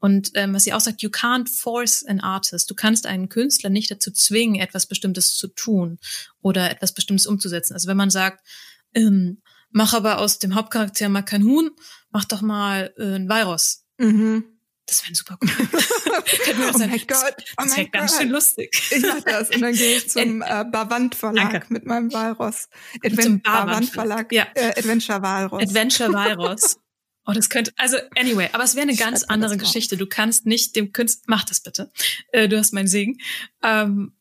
[0.00, 2.70] Und ähm, was sie auch sagt, you can't force an artist.
[2.70, 5.98] Du kannst einen Künstler nicht dazu zwingen, etwas Bestimmtes zu tun
[6.40, 7.74] oder etwas Bestimmtes umzusetzen.
[7.74, 8.46] Also wenn man sagt,
[8.94, 11.70] ähm, mach aber aus dem Hauptcharakter mal kein Huhn,
[12.10, 13.84] mach doch mal äh, ein Virus.
[13.98, 14.44] Mhm.
[14.86, 15.36] Das wäre super
[16.20, 16.74] gut.
[16.74, 17.34] oh mein Gott.
[17.58, 18.70] Oh das wäre ganz schön lustig.
[18.90, 21.72] Ich mach das und dann gehe ich zum äh, Bavant Verlag Danke.
[21.72, 22.68] mit meinem Walross.
[23.04, 24.32] Advent Bavant Verlag.
[24.32, 24.46] Ja.
[24.54, 25.62] Äh, Adventure Walross.
[25.62, 26.78] Adventure Walross.
[27.30, 29.98] Oh, das könnte, also anyway, aber es wäre eine ganz andere Geschichte.
[29.98, 31.92] Du kannst nicht dem Künstler, mach das bitte.
[32.32, 33.18] Äh, du hast meinen Segen.
[33.62, 34.14] Ähm,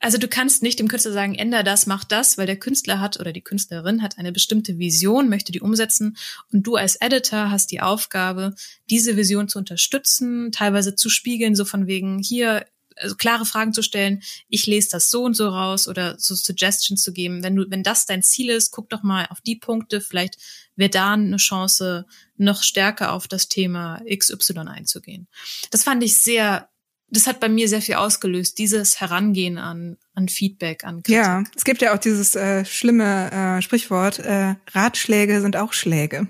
[0.00, 3.18] also du kannst nicht dem Künstler sagen, änder das, mach das, weil der Künstler hat
[3.18, 6.16] oder die Künstlerin hat eine bestimmte Vision, möchte die umsetzen
[6.52, 8.54] und du als Editor hast die Aufgabe,
[8.90, 12.66] diese Vision zu unterstützen, teilweise zu spiegeln, so von wegen hier
[12.98, 17.02] also klare Fragen zu stellen, ich lese das so und so raus oder so Suggestions
[17.02, 17.42] zu geben.
[17.42, 20.38] Wenn du, wenn das dein Ziel ist, guck doch mal auf die Punkte, vielleicht
[20.76, 22.06] wäre da eine Chance,
[22.36, 25.28] noch stärker auf das Thema XY einzugehen.
[25.70, 26.70] Das fand ich sehr
[27.08, 31.14] das hat bei mir sehr viel ausgelöst, dieses Herangehen an, an Feedback, an Kritik.
[31.14, 36.28] Ja, es gibt ja auch dieses äh, schlimme äh, Sprichwort, äh, Ratschläge sind auch Schläge.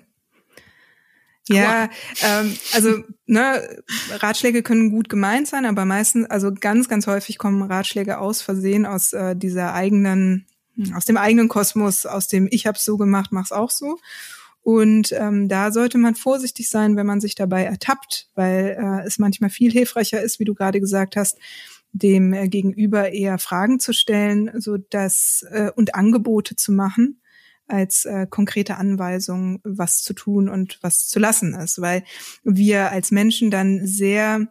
[1.48, 1.88] Ja,
[2.22, 7.62] ähm, also ne, Ratschläge können gut gemeint sein, aber meistens, also ganz, ganz häufig kommen
[7.62, 10.46] Ratschläge aus Versehen aus äh, dieser eigenen,
[10.94, 13.98] aus dem eigenen Kosmos, aus dem Ich hab's so gemacht, mach's auch so.
[14.66, 19.20] Und ähm, da sollte man vorsichtig sein, wenn man sich dabei ertappt, weil äh, es
[19.20, 21.38] manchmal viel hilfreicher ist, wie du gerade gesagt hast,
[21.92, 27.20] dem äh, Gegenüber eher Fragen zu stellen, so dass äh, und Angebote zu machen
[27.68, 32.02] als äh, konkrete Anweisungen, was zu tun und was zu lassen ist, weil
[32.42, 34.48] wir als Menschen dann sehr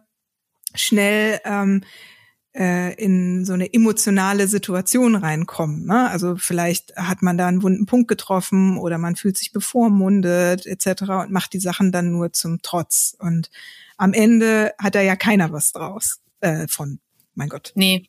[0.74, 2.15] schnell ähm, äh,
[2.56, 5.86] in so eine emotionale Situation reinkommen.
[5.86, 6.08] Ne?
[6.10, 11.02] Also vielleicht hat man da einen wunden Punkt getroffen oder man fühlt sich bevormundet etc.
[11.02, 13.16] und macht die Sachen dann nur zum Trotz.
[13.18, 13.50] Und
[13.96, 16.98] am Ende hat da ja keiner was draus äh, von.
[17.34, 17.72] Mein Gott.
[17.74, 18.08] Nee.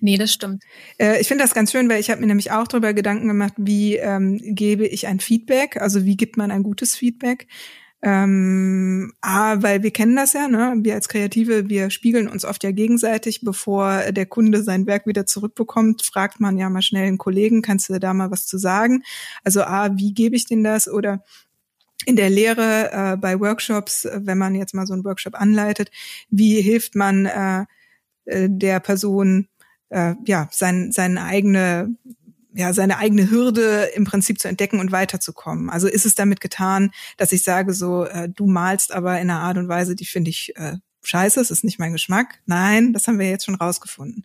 [0.00, 0.62] Nee, das stimmt.
[0.98, 3.54] Äh, ich finde das ganz schön, weil ich habe mir nämlich auch darüber Gedanken gemacht,
[3.56, 7.48] wie ähm, gebe ich ein Feedback, also wie gibt man ein gutes Feedback.
[8.06, 10.76] Ähm, ah, weil wir kennen das ja, ne?
[10.82, 15.26] Wir als Kreative, wir spiegeln uns oft ja gegenseitig, bevor der Kunde sein Werk wieder
[15.26, 19.02] zurückbekommt, fragt man ja mal schnell einen Kollegen, kannst du da mal was zu sagen?
[19.42, 20.88] Also ah, wie gebe ich denn das?
[20.88, 21.24] Oder
[22.04, 25.90] in der Lehre äh, bei Workshops, wenn man jetzt mal so einen Workshop anleitet,
[26.30, 27.64] wie hilft man äh,
[28.26, 29.48] äh der Person
[29.88, 31.96] äh, ja sein, seine eigene
[32.56, 35.68] ja, seine eigene Hürde im Prinzip zu entdecken und weiterzukommen.
[35.68, 39.40] Also ist es damit getan, dass ich sage so, äh, du malst aber in einer
[39.40, 42.40] Art und Weise, die finde ich äh, scheiße, es ist nicht mein Geschmack.
[42.46, 44.24] Nein, das haben wir jetzt schon rausgefunden.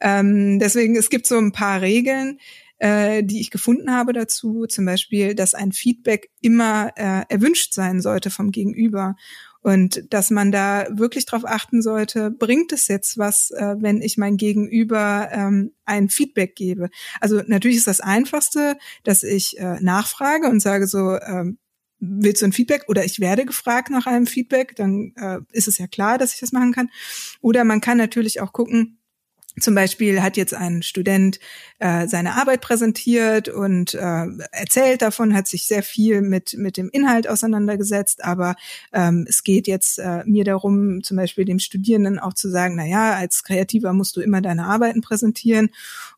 [0.00, 2.38] Ähm, deswegen, es gibt so ein paar Regeln,
[2.78, 4.66] äh, die ich gefunden habe dazu.
[4.66, 9.16] Zum Beispiel, dass ein Feedback immer äh, erwünscht sein sollte vom Gegenüber.
[9.66, 14.16] Und dass man da wirklich darauf achten sollte, bringt es jetzt was, äh, wenn ich
[14.16, 16.88] mein Gegenüber ähm, ein Feedback gebe.
[17.20, 21.58] Also natürlich ist das Einfachste, dass ich äh, nachfrage und sage so, ähm,
[21.98, 25.78] willst du ein Feedback oder ich werde gefragt nach einem Feedback, dann äh, ist es
[25.78, 26.88] ja klar, dass ich das machen kann.
[27.40, 29.00] Oder man kann natürlich auch gucken,
[29.60, 31.40] zum Beispiel hat jetzt ein Student
[31.78, 36.88] äh, seine Arbeit präsentiert und äh, erzählt davon, hat sich sehr viel mit mit dem
[36.90, 38.56] Inhalt auseinandergesetzt, aber
[38.92, 42.86] ähm, es geht jetzt äh, mir darum, zum Beispiel dem Studierenden auch zu sagen, na
[42.86, 45.70] ja, als Kreativer musst du immer deine Arbeiten präsentieren.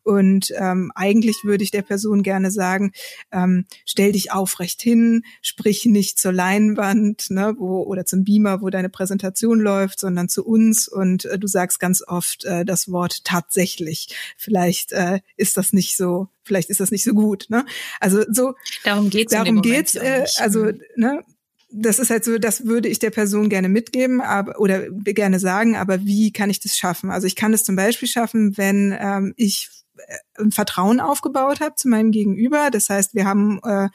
[0.03, 2.91] Und ähm, eigentlich würde ich der Person gerne sagen,
[3.31, 8.69] ähm, stell dich aufrecht hin, sprich nicht zur Leinwand, ne, wo oder zum Beamer, wo
[8.69, 10.87] deine Präsentation läuft, sondern zu uns.
[10.87, 14.15] Und äh, du sagst ganz oft äh, das Wort tatsächlich.
[14.37, 17.45] Vielleicht äh, ist das nicht so, vielleicht ist das nicht so gut.
[17.49, 17.65] Ne?
[17.99, 19.31] Also so darum geht's.
[19.31, 19.95] Darum geht's.
[19.95, 20.81] Äh, also mhm.
[20.95, 21.23] ne,
[21.71, 25.75] das ist halt so, das würde ich der Person gerne mitgeben, aber oder gerne sagen,
[25.75, 27.11] aber wie kann ich das schaffen?
[27.11, 31.75] Also ich kann es zum Beispiel schaffen, wenn ähm, ich äh, ein Vertrauen aufgebaut habe
[31.75, 32.71] zu meinem Gegenüber.
[32.71, 33.89] Das heißt, wir haben, äh,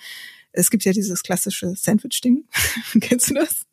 [0.53, 2.45] es gibt ja dieses klassische Sandwich-Ding.
[3.01, 3.65] Kennst du das?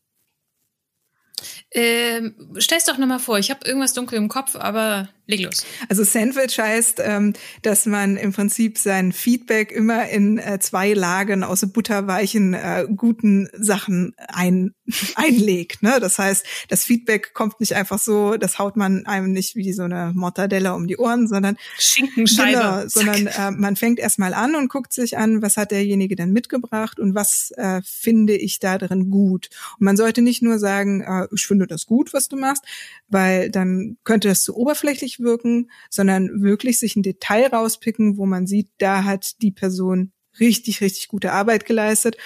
[1.72, 5.66] Ähm, stell's doch nochmal vor, ich habe irgendwas dunkel im Kopf, aber leg los.
[5.90, 11.44] Also Sandwich heißt, ähm, dass man im Prinzip sein Feedback immer in äh, zwei Lagen
[11.44, 14.74] aus butterweichen, äh, guten Sachen ein,
[15.16, 15.84] einlegt.
[15.84, 16.00] Ne?
[16.00, 19.84] Das heißt, das Feedback kommt nicht einfach so, das haut man einem nicht wie so
[19.84, 22.52] eine Mortadella um die Ohren, sondern Schinkenscheibe.
[22.52, 26.32] Genau, sondern äh, man fängt erstmal an und guckt sich an, was hat derjenige denn
[26.32, 29.50] mitgebracht und was äh, finde ich da drin gut.
[29.80, 32.64] Und man sollte nicht nur sagen, äh, ich finde das gut, was du machst,
[33.08, 38.48] weil dann könnte das zu oberflächlich wirken, sondern wirklich sich ein Detail rauspicken, wo man
[38.48, 42.18] sieht, da hat die Person richtig, richtig gute Arbeit geleistet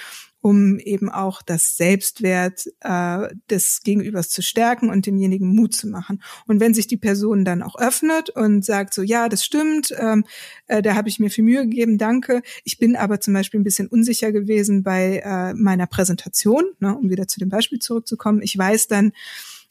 [0.46, 6.22] um eben auch das Selbstwert äh, des Gegenübers zu stärken und demjenigen Mut zu machen.
[6.46, 10.24] Und wenn sich die Person dann auch öffnet und sagt so, ja, das stimmt, ähm,
[10.68, 12.42] äh, da habe ich mir viel Mühe gegeben, danke.
[12.62, 17.10] Ich bin aber zum Beispiel ein bisschen unsicher gewesen bei äh, meiner Präsentation, ne, um
[17.10, 18.40] wieder zu dem Beispiel zurückzukommen.
[18.40, 19.10] Ich weiß dann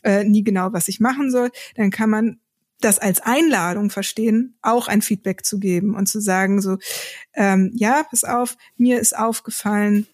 [0.04, 1.52] äh, nie genau, was ich machen soll.
[1.76, 2.42] Dann kann man
[2.82, 6.78] das als Einladung verstehen, auch ein Feedback zu geben und zu sagen so,
[7.34, 10.08] ähm, ja, pass auf, mir ist aufgefallen,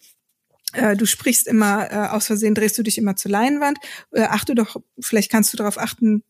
[0.74, 3.78] äh, du sprichst immer, äh, aus Versehen drehst du dich immer zur Leinwand.
[4.12, 6.24] Äh, achte doch, vielleicht kannst du darauf achten,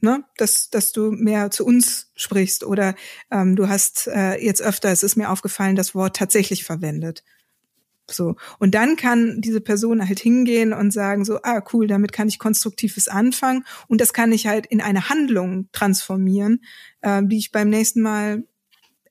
[0.00, 2.94] ne, dass, dass du mehr zu uns sprichst oder
[3.30, 7.22] ähm, du hast äh, jetzt öfter, es ist mir aufgefallen, das Wort tatsächlich verwendet.
[8.10, 8.36] So.
[8.58, 12.38] Und dann kann diese Person halt hingehen und sagen so, ah, cool, damit kann ich
[12.38, 16.62] konstruktives anfangen und das kann ich halt in eine Handlung transformieren,
[17.00, 18.44] äh, die ich beim nächsten Mal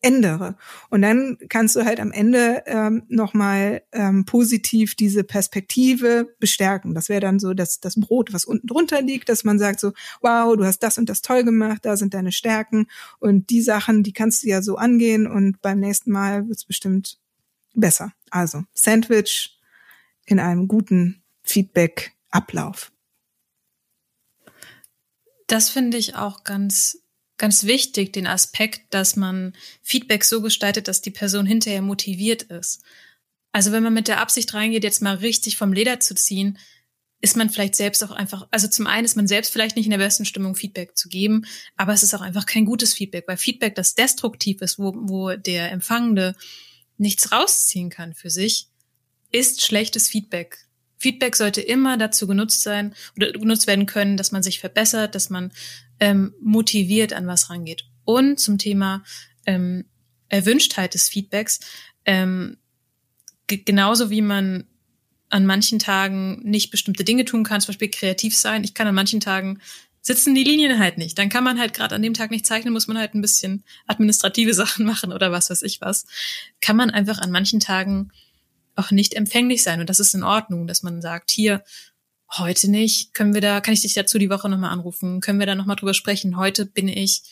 [0.05, 0.55] ändere.
[0.89, 6.93] Und dann kannst du halt am Ende ähm, nochmal ähm, positiv diese Perspektive bestärken.
[6.93, 9.93] Das wäre dann so das, das Brot, was unten drunter liegt, dass man sagt so,
[10.21, 12.87] wow, du hast das und das toll gemacht, da sind deine Stärken
[13.19, 17.17] und die Sachen, die kannst du ja so angehen und beim nächsten Mal wird's bestimmt
[17.73, 18.11] besser.
[18.35, 19.57] Also Sandwich
[20.25, 22.91] in einem guten Feedback-Ablauf.
[25.47, 27.01] Das finde ich auch ganz
[27.37, 32.81] ganz wichtig, den Aspekt, dass man Feedback so gestaltet, dass die Person hinterher motiviert ist.
[33.53, 36.57] Also wenn man mit der Absicht reingeht, jetzt mal richtig vom Leder zu ziehen,
[37.21, 39.91] ist man vielleicht selbst auch einfach, also zum einen ist man selbst vielleicht nicht in
[39.91, 41.45] der besten Stimmung, Feedback zu geben,
[41.75, 45.35] aber es ist auch einfach kein gutes Feedback, weil Feedback, das destruktiv ist, wo, wo
[45.35, 46.35] der Empfangende
[46.97, 48.69] nichts rausziehen kann für sich,
[49.31, 50.65] ist schlechtes Feedback.
[50.97, 55.29] Feedback sollte immer dazu genutzt sein oder genutzt werden können, dass man sich verbessert, dass
[55.29, 55.51] man
[55.99, 57.85] ähm, motiviert an was rangeht.
[58.05, 59.03] Und zum Thema
[59.45, 59.85] ähm,
[60.29, 61.59] Erwünschtheit des Feedbacks,
[62.05, 62.57] ähm,
[63.47, 64.67] genauso wie man
[65.29, 68.63] an manchen Tagen nicht bestimmte Dinge tun kann, zum Beispiel kreativ sein.
[68.63, 69.59] Ich kann an manchen Tagen
[70.05, 71.17] sitzen die Linien halt nicht.
[71.17, 73.63] Dann kann man halt gerade an dem Tag nicht zeichnen, muss man halt ein bisschen
[73.87, 76.05] administrative Sachen machen oder was weiß ich was.
[76.61, 78.11] Kann man einfach an manchen Tagen
[78.75, 79.79] auch nicht empfänglich sein.
[79.79, 81.63] Und das ist in Ordnung, dass man sagt, hier,
[82.37, 83.13] heute nicht.
[83.13, 85.21] Können wir da, kann ich dich dazu die Woche nochmal anrufen?
[85.21, 86.37] Können wir da nochmal drüber sprechen?
[86.37, 87.23] Heute bin ich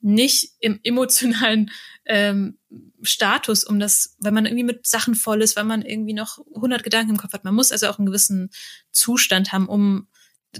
[0.00, 1.70] nicht im emotionalen
[2.04, 2.58] ähm,
[3.02, 6.82] Status, um das, wenn man irgendwie mit Sachen voll ist, weil man irgendwie noch 100
[6.82, 7.44] Gedanken im Kopf hat.
[7.44, 8.50] Man muss also auch einen gewissen
[8.90, 10.08] Zustand haben, um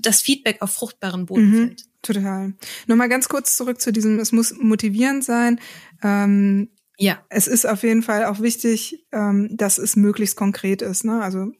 [0.01, 1.85] das Feedback auf fruchtbaren Boden mhm, fällt.
[2.03, 2.55] Total.
[2.87, 5.61] Nochmal ganz kurz zurück zu diesem, es muss motivierend sein.
[6.03, 7.25] Ähm, ja.
[7.29, 11.05] Es ist auf jeden Fall auch wichtig, ähm, dass es möglichst konkret ist.
[11.05, 11.23] Ne?
[11.23, 11.53] Also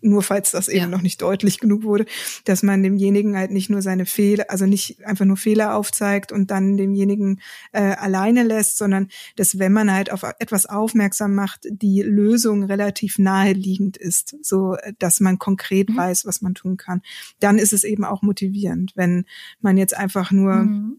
[0.00, 0.86] nur falls das eben ja.
[0.86, 2.06] noch nicht deutlich genug wurde,
[2.44, 6.50] dass man demjenigen halt nicht nur seine Fehler, also nicht einfach nur Fehler aufzeigt und
[6.50, 7.40] dann demjenigen
[7.72, 13.18] äh, alleine lässt, sondern dass wenn man halt auf etwas aufmerksam macht, die Lösung relativ
[13.18, 15.96] naheliegend ist, so dass man konkret mhm.
[15.96, 17.02] weiß, was man tun kann,
[17.40, 18.92] dann ist es eben auch motivierend.
[18.94, 19.24] Wenn
[19.60, 20.98] man jetzt einfach nur mhm.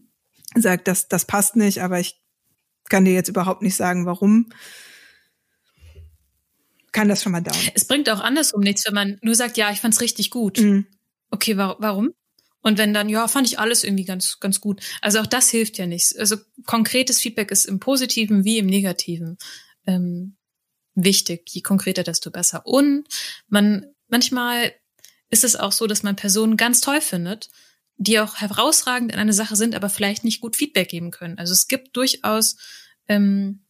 [0.54, 2.20] sagt, das, das passt nicht, aber ich
[2.88, 4.50] kann dir jetzt überhaupt nicht sagen, warum,
[6.92, 7.70] kann das schon mal dauern.
[7.74, 10.58] Es bringt auch andersrum nichts, wenn man nur sagt, ja, ich fand's richtig gut.
[10.58, 10.86] Mhm.
[11.30, 12.12] Okay, wa warum?
[12.62, 14.82] Und wenn dann, ja, fand ich alles irgendwie ganz, ganz gut.
[15.00, 16.14] Also auch das hilft ja nichts.
[16.14, 19.38] Also konkretes Feedback ist im Positiven wie im Negativen
[19.86, 20.36] ähm,
[20.94, 21.48] wichtig.
[21.48, 22.66] Je konkreter, desto besser.
[22.66, 23.04] Und
[23.48, 24.74] man, manchmal
[25.30, 27.48] ist es auch so, dass man Personen ganz toll findet,
[27.96, 31.38] die auch herausragend in einer Sache sind, aber vielleicht nicht gut Feedback geben können.
[31.38, 32.56] Also es gibt durchaus
[33.08, 33.64] ähm,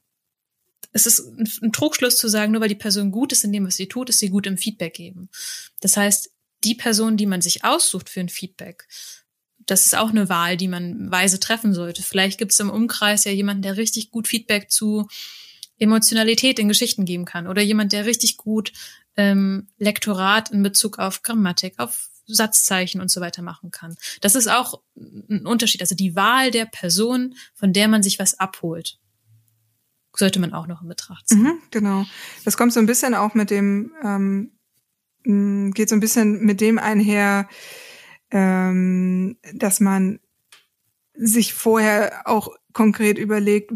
[0.92, 3.66] es ist ein, ein Trugschluss zu sagen, nur weil die Person gut ist in dem,
[3.66, 5.28] was sie tut, ist sie gut im Feedback geben.
[5.80, 6.30] Das heißt,
[6.64, 8.86] die Person, die man sich aussucht für ein Feedback,
[9.66, 12.02] das ist auch eine Wahl, die man weise treffen sollte.
[12.02, 15.06] Vielleicht gibt es im Umkreis ja jemanden, der richtig gut Feedback zu
[15.78, 18.72] Emotionalität in Geschichten geben kann oder jemand, der richtig gut
[19.16, 23.96] ähm, Lektorat in Bezug auf Grammatik, auf Satzzeichen und so weiter machen kann.
[24.20, 25.80] Das ist auch ein Unterschied.
[25.80, 28.98] Also die Wahl der Person, von der man sich was abholt
[30.16, 31.42] sollte man auch noch in Betracht ziehen.
[31.42, 32.04] Mhm, genau.
[32.44, 36.78] Das kommt so ein bisschen auch mit dem, ähm, geht so ein bisschen mit dem
[36.78, 37.48] einher,
[38.30, 40.20] ähm, dass man
[41.14, 43.72] sich vorher auch konkret überlegt,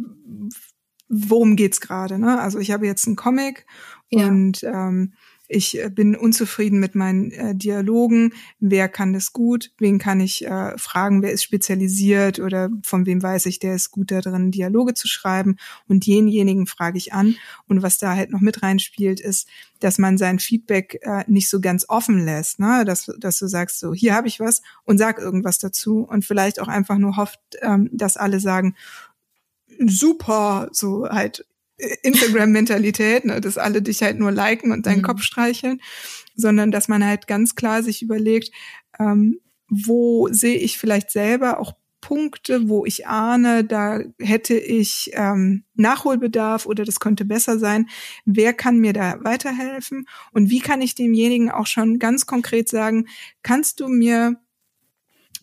[1.09, 2.19] worum geht's gerade.
[2.19, 2.41] Ne?
[2.41, 3.67] Also ich habe jetzt einen Comic
[4.11, 4.27] ja.
[4.27, 5.15] und ähm,
[5.47, 8.33] ich äh, bin unzufrieden mit meinen äh, Dialogen.
[8.61, 9.73] Wer kann das gut?
[9.79, 11.23] Wen kann ich äh, fragen?
[11.23, 15.57] Wer ist spezialisiert oder von wem weiß ich, der ist gut darin, Dialoge zu schreiben?
[15.87, 17.37] Und denjenigen frage ich an.
[17.69, 19.49] Und was da halt noch mit reinspielt, ist,
[19.81, 22.85] dass man sein Feedback äh, nicht so ganz offen lässt, ne?
[22.87, 26.59] dass, dass du sagst, so hier habe ich was und sag irgendwas dazu und vielleicht
[26.61, 28.75] auch einfach nur hofft, ähm, dass alle sagen,
[29.79, 31.45] super, so halt
[32.03, 35.05] Instagram-Mentalität, ne, dass alle dich halt nur liken und deinen mhm.
[35.05, 35.81] Kopf streicheln,
[36.37, 38.51] sondern dass man halt ganz klar sich überlegt,
[38.99, 41.73] ähm, wo sehe ich vielleicht selber auch
[42.05, 47.89] Punkte, wo ich ahne, da hätte ich ähm, Nachholbedarf oder das könnte besser sein.
[48.27, 50.07] Wer kann mir da weiterhelfen?
[50.31, 53.07] Und wie kann ich demjenigen auch schon ganz konkret sagen,
[53.43, 54.37] kannst du mir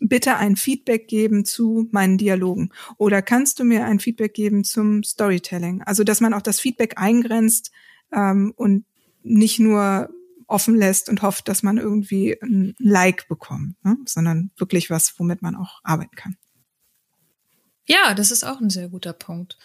[0.01, 5.03] bitte ein Feedback geben zu meinen Dialogen oder kannst du mir ein Feedback geben zum
[5.03, 5.83] Storytelling?
[5.83, 7.71] Also dass man auch das Feedback eingrenzt
[8.11, 8.85] ähm, und
[9.23, 10.09] nicht nur
[10.47, 13.95] offen lässt und hofft, dass man irgendwie ein Like bekommt, ne?
[14.05, 16.35] sondern wirklich was, womit man auch arbeiten kann.
[17.85, 19.57] Ja, das ist auch ein sehr guter Punkt.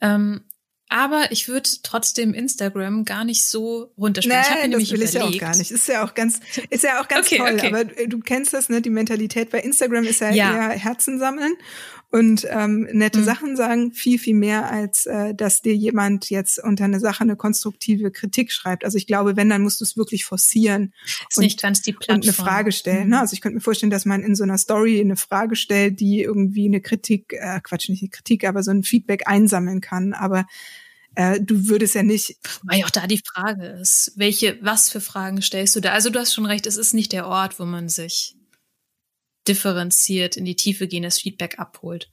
[0.00, 0.42] Ähm,
[0.88, 4.70] aber ich würde trotzdem Instagram gar nicht so runterspielen.
[4.70, 5.70] Nee, ich mir das will ich ja auch gar nicht.
[5.70, 7.54] Ist ja auch ganz, ist ja auch ganz okay, toll.
[7.54, 7.66] Okay.
[7.68, 8.80] Aber du kennst das, ne?
[8.80, 10.54] Die Mentalität bei Instagram ist ja, ja.
[10.54, 11.52] eher Herzen sammeln
[12.10, 13.24] und ähm, nette mhm.
[13.24, 17.36] Sachen sagen, viel, viel mehr, als äh, dass dir jemand jetzt unter eine Sache eine
[17.36, 18.84] konstruktive Kritik schreibt.
[18.84, 21.92] Also ich glaube, wenn, dann musst du es wirklich forcieren ist und, nicht ganz die
[21.92, 22.16] Plattform.
[22.16, 23.10] und eine Frage stellen.
[23.10, 23.16] Ne?
[23.16, 23.20] Mhm.
[23.20, 26.22] Also ich könnte mir vorstellen, dass man in so einer Story eine Frage stellt, die
[26.22, 30.14] irgendwie eine Kritik, äh, Quatsch, nicht eine Kritik, aber so ein Feedback einsammeln kann.
[30.14, 30.46] Aber
[31.14, 32.36] äh, du würdest ja nicht.
[32.62, 35.92] Weil auch da die Frage ist, welche, was für Fragen stellst du da?
[35.92, 38.37] Also du hast schon recht, es ist nicht der Ort, wo man sich
[39.48, 42.10] differenziert in die Tiefe gehendes Feedback abholt.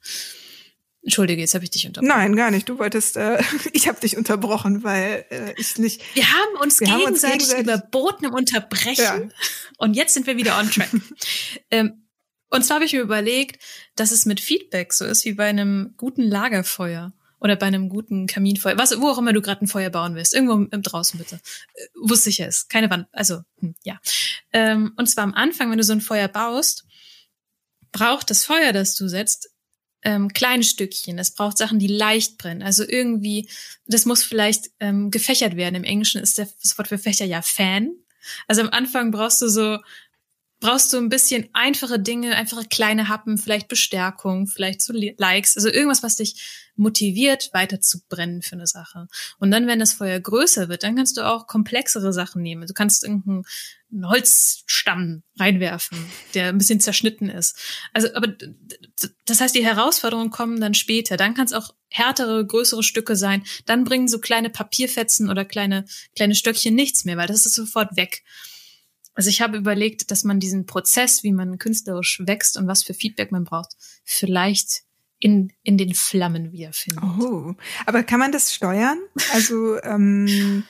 [1.06, 2.18] Entschuldige, jetzt habe ich dich unterbrochen.
[2.18, 2.68] Nein, gar nicht.
[2.68, 3.40] Du wolltest, äh,
[3.74, 6.02] ich habe dich unterbrochen, weil äh, ich nicht.
[6.16, 9.30] Wir haben uns, wir gegenseitig, haben uns gegenseitig überboten im Unterbrechen ja.
[9.78, 10.90] und jetzt sind wir wieder on track.
[11.72, 12.08] ähm,
[12.50, 13.62] und zwar habe ich mir überlegt,
[13.96, 18.26] dass es mit Feedback so ist wie bei einem guten Lagerfeuer oder bei einem guten
[18.26, 21.36] Kaminfeuer, was, wo auch immer du gerade ein Feuer bauen willst, irgendwo im, draußen bitte,
[21.36, 24.00] äh, wo es sicher ist, keine Wand, also hm, ja.
[24.54, 26.86] Ähm, und zwar am Anfang, wenn du so ein Feuer baust,
[27.96, 29.50] braucht das Feuer, das du setzt,
[30.04, 31.18] ähm, kleine Stückchen.
[31.18, 32.62] Es braucht Sachen, die leicht brennen.
[32.62, 33.50] Also irgendwie,
[33.88, 35.76] das muss vielleicht ähm, gefächert werden.
[35.76, 37.92] Im Englischen ist das Wort für Fächer ja Fan.
[38.48, 39.80] Also am Anfang brauchst du so
[40.66, 45.70] brauchst du ein bisschen einfache Dinge, einfache kleine Happen, vielleicht Bestärkung, vielleicht so Likes, also
[45.70, 49.08] irgendwas, was dich motiviert, weiter zu brennen für eine Sache.
[49.38, 52.66] Und dann, wenn das Feuer größer wird, dann kannst du auch komplexere Sachen nehmen.
[52.66, 53.44] Du kannst irgendeinen
[54.04, 56.00] Holzstamm reinwerfen,
[56.34, 57.60] der ein bisschen zerschnitten ist.
[57.94, 58.36] Also, aber
[59.26, 61.16] das heißt, die Herausforderungen kommen dann später.
[61.16, 63.44] Dann kann es auch härtere, größere Stücke sein.
[63.68, 67.96] Dann bringen so kleine Papierfetzen oder kleine, kleine Stöckchen nichts mehr, weil das ist sofort
[67.98, 68.24] weg.
[69.16, 72.94] Also ich habe überlegt, dass man diesen Prozess, wie man künstlerisch wächst und was für
[72.94, 74.84] Feedback man braucht, vielleicht
[75.20, 77.04] in, in den Flammen wiederfindet.
[77.20, 77.54] Oh,
[77.86, 79.00] aber kann man das steuern?
[79.34, 80.66] Also, ähm,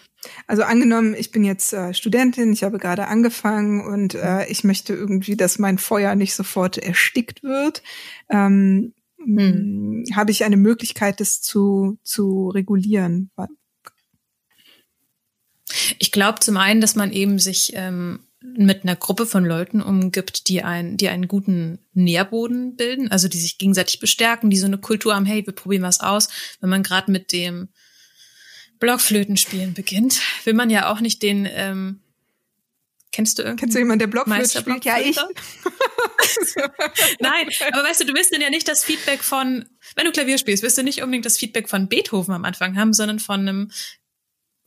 [0.47, 4.93] also angenommen, ich bin jetzt äh, Studentin, ich habe gerade angefangen und äh, ich möchte
[4.93, 7.81] irgendwie, dass mein Feuer nicht sofort erstickt wird.
[8.29, 10.05] Ähm, hm.
[10.15, 13.31] Habe ich eine Möglichkeit, das zu, zu regulieren?
[15.97, 18.19] Ich glaube zum einen, dass man eben sich ähm,
[18.58, 23.38] mit einer Gruppe von Leuten umgibt, die, ein, die einen guten Nährboden bilden, also die
[23.38, 26.29] sich gegenseitig bestärken, die so eine Kultur haben, hey, wir probieren was aus.
[26.62, 27.69] Wenn man gerade mit dem
[28.79, 32.01] Blockflötenspielen beginnt, will man ja auch nicht den, ähm,
[33.12, 33.60] kennst du irgendeinen?
[33.60, 34.86] Kennst du jemanden, der Blockflöte spielt?
[34.86, 35.17] Ja, ich.
[37.19, 40.38] Nein, aber weißt du, du wirst dann ja nicht das Feedback von, wenn du Klavier
[40.38, 43.71] spielst, wirst du nicht unbedingt das Feedback von Beethoven am Anfang haben, sondern von einem,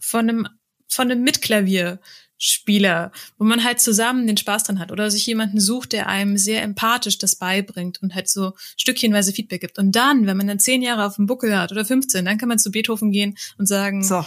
[0.01, 0.49] von einem,
[0.89, 2.01] von einem Mitklavier
[2.39, 6.39] Spieler, wo man halt zusammen den Spaß dran hat oder sich jemanden sucht, der einem
[6.39, 9.79] sehr empathisch das beibringt und halt so stückchenweise Feedback gibt.
[9.79, 12.49] Und dann, wenn man dann zehn Jahre auf dem Buckel hat oder 15, dann kann
[12.49, 14.25] man zu Beethoven gehen und sagen, so.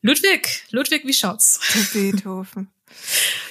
[0.00, 1.60] Ludwig, Ludwig, wie schaut's?
[1.68, 2.68] Zu Beethoven.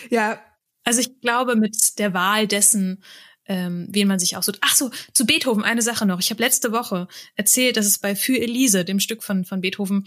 [0.09, 0.39] ja.
[0.83, 3.03] Also ich glaube, mit der Wahl dessen,
[3.47, 4.59] ähm, wen man sich aussucht.
[4.61, 6.19] Ach so, zu Beethoven eine Sache noch.
[6.19, 10.05] Ich habe letzte Woche erzählt, dass es bei Für Elise, dem Stück von von Beethoven,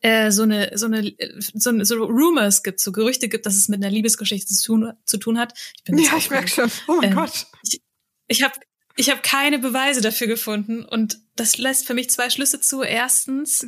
[0.00, 3.82] äh, so eine so eine so, so Rumors gibt, so Gerüchte gibt, dass es mit
[3.82, 5.52] einer Liebesgeschichte zu tun, zu tun hat.
[5.76, 6.70] Ich bin ja, ich merke schon.
[6.88, 7.46] Oh mein ähm, Gott.
[7.62, 7.82] Ich,
[8.28, 8.54] ich habe
[8.96, 12.82] ich hab keine Beweise dafür gefunden und das lässt für mich zwei Schlüsse zu.
[12.82, 13.66] Erstens,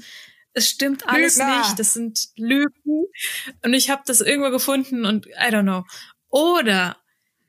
[0.53, 1.59] es stimmt alles Lügner.
[1.59, 3.07] nicht, das sind Lügen
[3.62, 5.85] und ich habe das irgendwo gefunden und I don't know.
[6.29, 6.97] Oder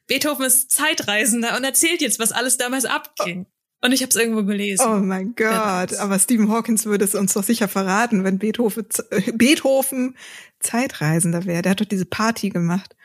[0.08, 3.46] Beethoven ist Zeitreisender und erzählt jetzt, was alles damals abging.
[3.82, 4.86] Und ich habe es irgendwo gelesen.
[4.88, 8.86] Oh mein Gott, aber Stephen Hawkins würde es uns doch sicher verraten, wenn Beethoven,
[9.34, 10.18] Beethoven
[10.60, 11.62] Zeitreisender wäre.
[11.62, 12.96] Der hat doch diese Party gemacht.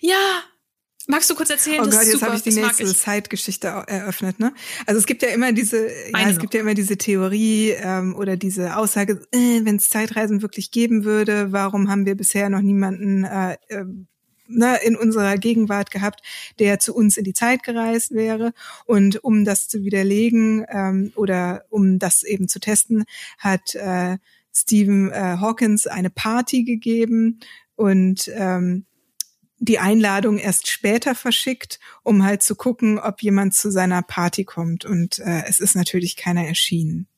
[0.00, 0.42] Ja,
[1.10, 1.80] Magst du kurz erzählen?
[1.80, 4.38] Oh Gott, jetzt habe ich die nächste Zeitgeschichte eröffnet.
[4.40, 4.52] Ne?
[4.84, 8.36] Also es gibt ja immer diese, ja, es gibt ja immer diese Theorie ähm, oder
[8.36, 13.24] diese Aussage, äh, wenn es Zeitreisen wirklich geben würde, warum haben wir bisher noch niemanden
[13.24, 13.86] äh, äh,
[14.48, 16.22] ne, in unserer Gegenwart gehabt,
[16.58, 18.52] der zu uns in die Zeit gereist wäre.
[18.86, 23.04] Und um das zu widerlegen ähm, oder um das eben zu testen,
[23.38, 24.18] hat äh,
[24.52, 27.40] Stephen äh, Hawkins eine Party gegeben
[27.76, 28.86] und ähm,
[29.60, 34.84] die Einladung erst später verschickt, um halt zu gucken, ob jemand zu seiner Party kommt.
[34.84, 37.08] Und äh, es ist natürlich keiner erschienen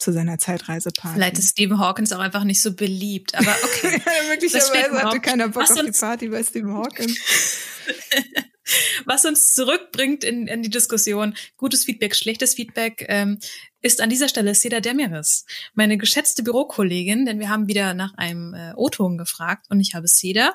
[0.00, 1.14] zu seiner Zeitreiseparty.
[1.14, 4.02] Vielleicht ist Stephen Hawkins auch einfach nicht so beliebt, aber okay.
[4.06, 7.18] ja, möglicherweise hatte keiner Bock auf die Party bei Stephen Hawkins.
[9.04, 13.38] Was uns zurückbringt in, in die Diskussion, gutes Feedback, schlechtes Feedback, ähm,
[13.82, 18.54] ist an dieser Stelle Seda Demiris, meine geschätzte Bürokollegin, denn wir haben wieder nach einem
[18.54, 20.52] äh, O-Ton gefragt und ich habe Seda,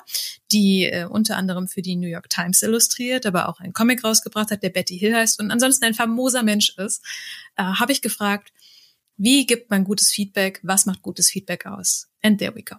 [0.52, 4.50] die äh, unter anderem für die New York Times illustriert, aber auch einen Comic rausgebracht
[4.50, 7.04] hat, der Betty Hill heißt und ansonsten ein famoser Mensch ist,
[7.56, 8.52] äh, habe ich gefragt,
[9.16, 10.60] wie gibt man gutes Feedback?
[10.62, 12.08] Was macht gutes Feedback aus?
[12.22, 12.76] And there we go.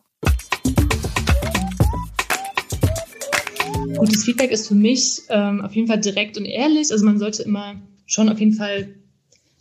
[3.97, 6.91] Gutes Feedback ist für mich ähm, auf jeden Fall direkt und ehrlich.
[6.91, 8.95] Also man sollte immer schon auf jeden Fall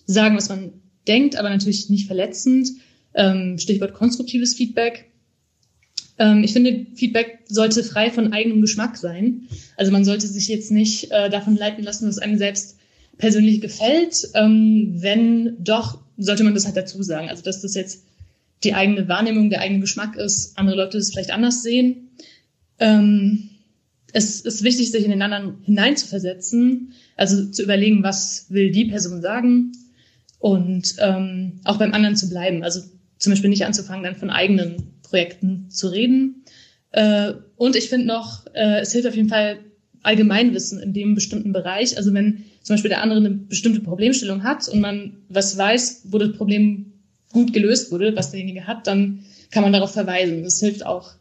[0.05, 0.75] sagen, was man
[1.09, 2.69] denkt, aber natürlich nicht verletzend.
[3.15, 5.11] Ähm, Stichwort konstruktives Feedback.
[6.19, 9.49] Ähm, ich finde, Feedback sollte frei von eigenem Geschmack sein.
[9.77, 12.77] Also man sollte sich jetzt nicht äh, davon leiten lassen, was einem selbst
[13.17, 14.29] persönlich gefällt.
[14.35, 17.29] Ähm, wenn doch, sollte man das halt dazu sagen.
[17.29, 18.05] Also dass das jetzt
[18.65, 22.09] die eigene Wahrnehmung, der eigene Geschmack ist, andere Leute das vielleicht anders sehen.
[22.79, 23.51] Ähm,
[24.13, 29.21] es ist wichtig, sich in den anderen hineinzuversetzen, also zu überlegen, was will die Person
[29.21, 29.73] sagen
[30.39, 32.63] und ähm, auch beim anderen zu bleiben.
[32.63, 32.81] Also
[33.19, 36.45] zum Beispiel nicht anzufangen, dann von eigenen Projekten zu reden.
[36.93, 39.59] Äh, und ich finde noch, äh, es hilft auf jeden Fall
[40.03, 41.97] Allgemeinwissen in dem bestimmten Bereich.
[41.97, 46.19] Also wenn zum Beispiel der andere eine bestimmte Problemstellung hat und man was weiß, wo
[46.19, 46.93] das Problem
[47.33, 50.43] gut gelöst wurde, was derjenige hat, dann kann man darauf verweisen.
[50.43, 51.13] Das hilft auch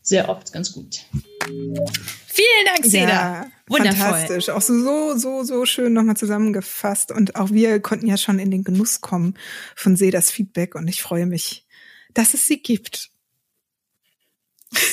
[0.00, 1.00] sehr oft ganz gut.
[1.44, 3.08] Vielen Dank, Seda.
[3.08, 3.94] Ja, Wundervoll.
[3.96, 4.48] Fantastisch.
[4.48, 7.12] Auch so, so, so schön nochmal zusammengefasst.
[7.12, 9.34] Und auch wir konnten ja schon in den Genuss kommen
[9.74, 10.76] von Sedas Feedback.
[10.76, 11.66] Und ich freue mich,
[12.14, 13.10] dass es sie gibt.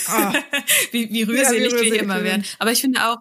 [0.10, 0.34] Oh.
[0.92, 2.44] wie, wie rührselig ja, wir hier immer werden.
[2.60, 3.18] Aber ich finde auch,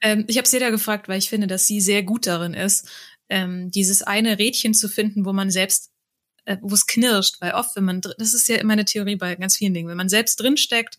[0.00, 2.88] ähm, ich habe Seda gefragt, weil ich finde, dass sie sehr gut darin ist,
[3.28, 5.90] ähm, dieses eine Rädchen zu finden, wo man selbst,
[6.44, 7.36] äh, wo es knirscht.
[7.40, 9.96] Weil oft, wenn man, das ist ja immer eine Theorie bei ganz vielen Dingen, wenn
[9.96, 10.98] man selbst drinsteckt,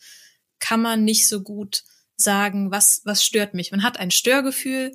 [0.59, 1.83] kann man nicht so gut
[2.15, 3.71] sagen, was, was stört mich.
[3.71, 4.93] Man hat ein Störgefühl,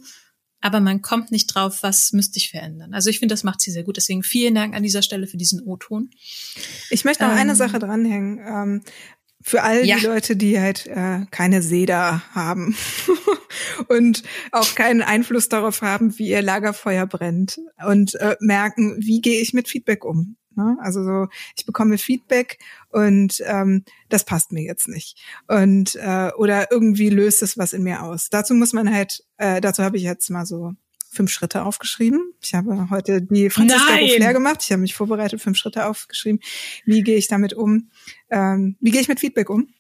[0.61, 2.95] aber man kommt nicht drauf, was müsste ich verändern.
[2.95, 3.97] Also ich finde, das macht sie sehr gut.
[3.97, 6.11] Deswegen vielen Dank an dieser Stelle für diesen O-Ton.
[6.91, 8.39] Ich möchte noch ähm, eine Sache dranhängen.
[8.39, 8.83] Ähm,
[9.47, 9.97] für all ja.
[9.97, 12.75] die Leute, die halt äh, keine Seda haben
[13.89, 19.41] und auch keinen Einfluss darauf haben, wie ihr Lagerfeuer brennt und äh, merken, wie gehe
[19.41, 20.37] ich mit Feedback um.
[20.57, 20.77] Ne?
[20.81, 25.17] Also so, ich bekomme Feedback und ähm, das passt mir jetzt nicht.
[25.47, 28.31] Und äh, oder irgendwie löst es was in mir aus.
[28.31, 30.73] Dazu muss man halt, äh, dazu habe ich jetzt mal so
[31.17, 32.33] fünf Schritte aufgeschrieben.
[32.41, 34.59] Ich habe heute die Franziska Ruffler gemacht.
[34.63, 36.41] Ich habe mich vorbereitet, fünf Schritte aufgeschrieben.
[36.85, 37.91] Wie gehe ich damit um?
[38.31, 39.73] Ähm, wie gehe ich mit Feedback um?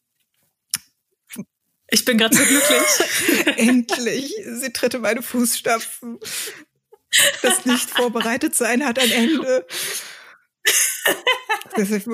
[1.89, 3.57] Ich bin gerade so glücklich.
[3.57, 4.34] Endlich.
[4.45, 6.18] Sie tritt in meine Fußstapfen.
[7.43, 9.66] Das nicht vorbereitet sein hat ein Ende.
[11.76, 12.07] Das ist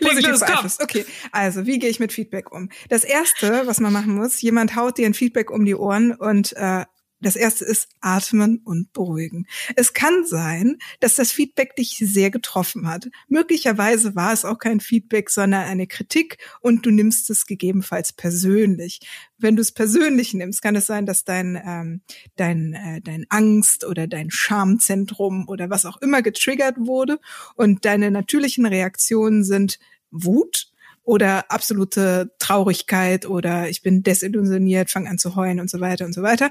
[0.00, 0.82] positiv beeinflusst.
[0.82, 2.70] Okay, also wie gehe ich mit Feedback um?
[2.88, 6.54] Das erste, was man machen muss, jemand haut dir ein Feedback um die Ohren und
[6.56, 6.84] äh,
[7.20, 9.46] das erste ist atmen und beruhigen.
[9.76, 13.08] Es kann sein, dass das Feedback dich sehr getroffen hat.
[13.28, 19.00] Möglicherweise war es auch kein Feedback, sondern eine Kritik und du nimmst es gegebenenfalls persönlich.
[19.38, 22.00] Wenn du es persönlich nimmst, kann es sein, dass dein ähm,
[22.36, 27.18] dein äh, dein Angst oder dein Schamzentrum oder was auch immer getriggert wurde
[27.54, 29.78] und deine natürlichen Reaktionen sind
[30.10, 30.70] Wut,
[31.02, 36.12] oder absolute Traurigkeit oder ich bin desillusioniert, fange an zu heulen und so weiter und
[36.12, 36.50] so weiter.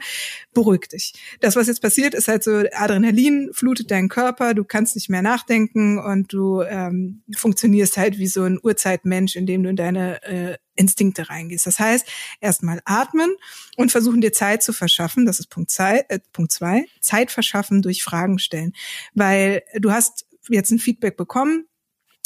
[0.54, 1.14] Beruhig dich.
[1.39, 5.22] Das, was jetzt passiert, ist halt so, Adrenalin flutet deinen Körper, du kannst nicht mehr
[5.22, 10.58] nachdenken und du ähm, funktionierst halt wie so ein Urzeitmensch, indem du in deine äh,
[10.76, 11.68] Instinkte reingehst.
[11.68, 12.08] Das heißt,
[12.39, 13.30] erstmal atmen
[13.76, 15.26] und versuchen dir Zeit zu verschaffen.
[15.26, 16.86] Das ist Punkt zwei, äh, Punkt zwei.
[17.02, 18.74] Zeit verschaffen durch Fragen stellen.
[19.14, 21.66] Weil du hast jetzt ein Feedback bekommen,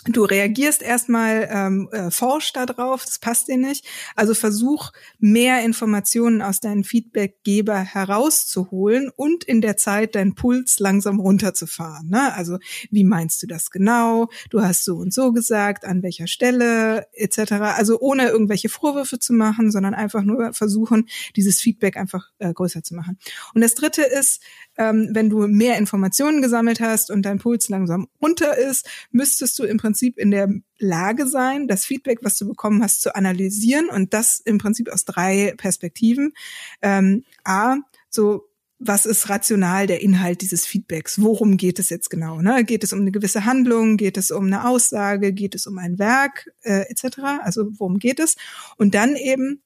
[0.06, 3.86] Du reagierst erstmal ähm, äh, forsch darauf, das passt dir nicht.
[4.16, 11.22] Also versuch mehr Informationen aus deinem Feedbackgeber herauszuholen und in der Zeit deinen Puls langsam
[11.22, 12.10] runterzufahren.
[12.10, 12.34] Ne?
[12.34, 12.58] Also
[12.91, 14.28] wie meinst du das genau?
[14.49, 17.54] Du hast so und so gesagt, an welcher Stelle etc.
[17.78, 22.84] Also ohne irgendwelche Vorwürfe zu machen, sondern einfach nur versuchen, dieses Feedback einfach äh, größer
[22.84, 23.18] zu machen.
[23.54, 24.41] Und das Dritte ist,
[24.78, 29.64] ähm, wenn du mehr Informationen gesammelt hast und dein Puls langsam runter ist, müsstest du
[29.64, 34.13] im Prinzip in der Lage sein, das Feedback, was du bekommen hast, zu analysieren und
[34.13, 36.33] das im Prinzip aus drei Perspektiven.
[36.81, 37.77] Ähm, A,
[38.09, 38.47] so
[38.85, 41.21] was ist rational der Inhalt dieses Feedbacks?
[41.21, 42.41] Worum geht es jetzt genau?
[42.41, 42.63] Ne?
[42.63, 43.97] Geht es um eine gewisse Handlung?
[43.97, 45.31] Geht es um eine Aussage?
[45.33, 47.19] Geht es um ein Werk äh, etc.?
[47.41, 48.35] Also worum geht es?
[48.77, 49.61] Und dann eben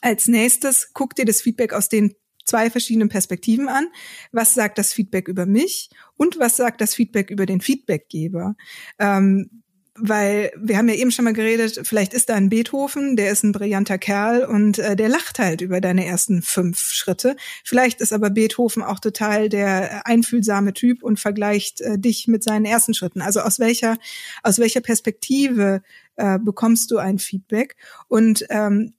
[0.00, 2.14] als nächstes guck dir das Feedback aus den
[2.44, 3.86] zwei verschiedenen Perspektiven an.
[4.32, 8.54] Was sagt das Feedback über mich und was sagt das Feedback über den Feedbackgeber?
[8.98, 9.62] Ähm,
[9.94, 13.44] weil wir haben ja eben schon mal geredet, vielleicht ist da ein Beethoven, der ist
[13.44, 17.36] ein brillanter Kerl und äh, der lacht halt über deine ersten fünf Schritte.
[17.62, 22.64] Vielleicht ist aber Beethoven auch total der einfühlsame Typ und vergleicht äh, dich mit seinen
[22.64, 23.20] ersten Schritten.
[23.20, 23.98] Also aus welcher
[24.42, 25.82] aus welcher Perspektive
[26.16, 27.76] äh, bekommst du ein Feedback?
[28.08, 28.94] Und ähm,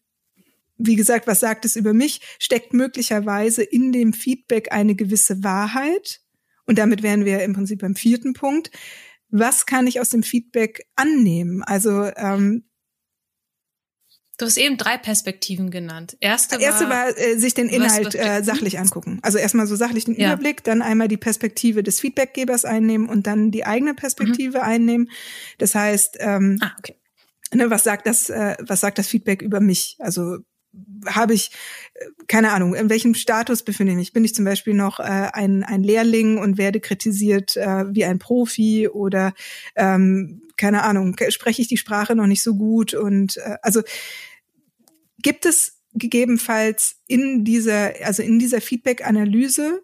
[0.78, 6.22] wie gesagt, was sagt es über mich, steckt möglicherweise in dem Feedback eine gewisse Wahrheit.
[6.66, 8.72] Und damit wären wir im Prinzip beim vierten Punkt.
[9.30, 11.64] Was kann ich aus dem Feedback annehmen?
[11.64, 12.66] Also ähm,
[14.38, 16.18] Du hast eben drei Perspektiven genannt.
[16.20, 19.20] Erste war, erste war äh, sich den Inhalt was, was äh, sachlich angucken.
[19.22, 20.34] Also erstmal so sachlich den ja.
[20.34, 24.64] Überblick, dann einmal die Perspektive des Feedbackgebers einnehmen und dann die eigene Perspektive mhm.
[24.64, 25.10] einnehmen.
[25.60, 26.96] Das heißt, ähm, ah, okay.
[27.54, 29.98] ne, was sagt das, äh, was sagt das Feedback über mich?
[30.00, 30.40] Also
[31.06, 31.52] habe ich,
[31.94, 34.14] äh, keine Ahnung, in welchem Status befinde ich mich?
[34.14, 38.20] Bin ich zum Beispiel noch äh, ein, ein Lehrling und werde kritisiert äh, wie ein
[38.20, 39.34] Profi oder
[39.76, 42.94] ähm, keine Ahnung, spreche ich die Sprache noch nicht so gut?
[42.94, 43.82] Und äh, also
[45.22, 49.82] gibt es gegebenenfalls in dieser, also in dieser Feedback-Analyse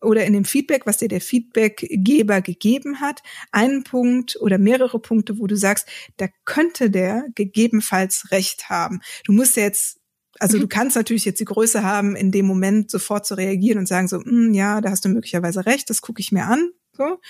[0.00, 3.22] oder in dem Feedback, was dir der Feedbackgeber gegeben hat,
[3.52, 9.00] einen Punkt oder mehrere Punkte, wo du sagst, da könnte der gegebenenfalls recht haben.
[9.24, 9.99] Du musst ja jetzt
[10.40, 10.62] also mhm.
[10.62, 14.08] du kannst natürlich jetzt die Größe haben, in dem Moment sofort zu reagieren und sagen
[14.08, 16.72] so, hm, ja, da hast du möglicherweise recht, das gucke ich mir an.
[16.96, 17.20] So.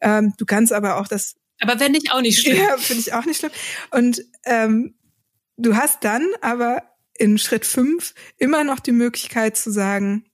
[0.00, 1.36] Ähm, du kannst aber auch das.
[1.60, 2.58] Aber wenn nicht auch nicht schlimm.
[2.58, 3.52] Ja, finde ich auch nicht schlimm.
[3.92, 4.94] Und ähm,
[5.56, 6.82] du hast dann aber
[7.14, 10.24] in Schritt fünf immer noch die Möglichkeit zu sagen,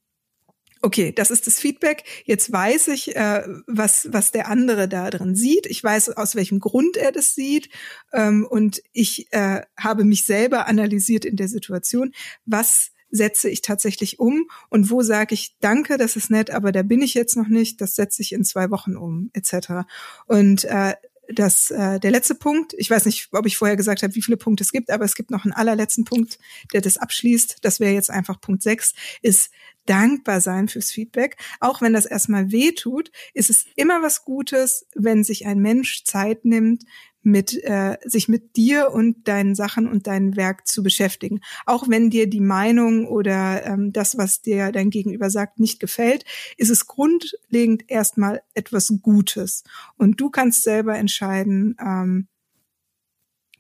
[0.85, 2.05] okay, das ist das Feedback.
[2.25, 5.67] Jetzt weiß ich, äh, was, was der andere da drin sieht.
[5.67, 7.71] Ich weiß, aus welchem Grund er das sieht.
[8.13, 12.13] Ähm, und ich äh, habe mich selber analysiert in der Situation.
[12.45, 16.83] Was setze ich tatsächlich um und wo sage ich, danke, das ist nett, aber da
[16.83, 19.87] bin ich jetzt noch nicht, das setze ich in zwei Wochen um, etc.
[20.27, 20.95] Und äh,
[21.29, 24.37] das, äh, der letzte Punkt, ich weiß nicht, ob ich vorher gesagt habe, wie viele
[24.37, 26.39] Punkte es gibt, aber es gibt noch einen allerletzten Punkt,
[26.73, 27.59] der das abschließt.
[27.63, 29.51] Das wäre jetzt einfach Punkt 6, ist
[29.87, 31.37] dankbar sein fürs Feedback.
[31.61, 36.05] Auch wenn das erstmal weh tut, ist es immer was Gutes, wenn sich ein Mensch
[36.05, 36.85] Zeit nimmt,
[37.25, 41.41] mit äh, sich mit dir und deinen Sachen und deinem Werk zu beschäftigen.
[41.67, 46.25] Auch wenn dir die Meinung oder ähm, das, was dir dein Gegenüber sagt, nicht gefällt,
[46.57, 49.65] ist es grundlegend erstmal etwas Gutes.
[49.97, 52.29] Und du kannst selber entscheiden, ähm,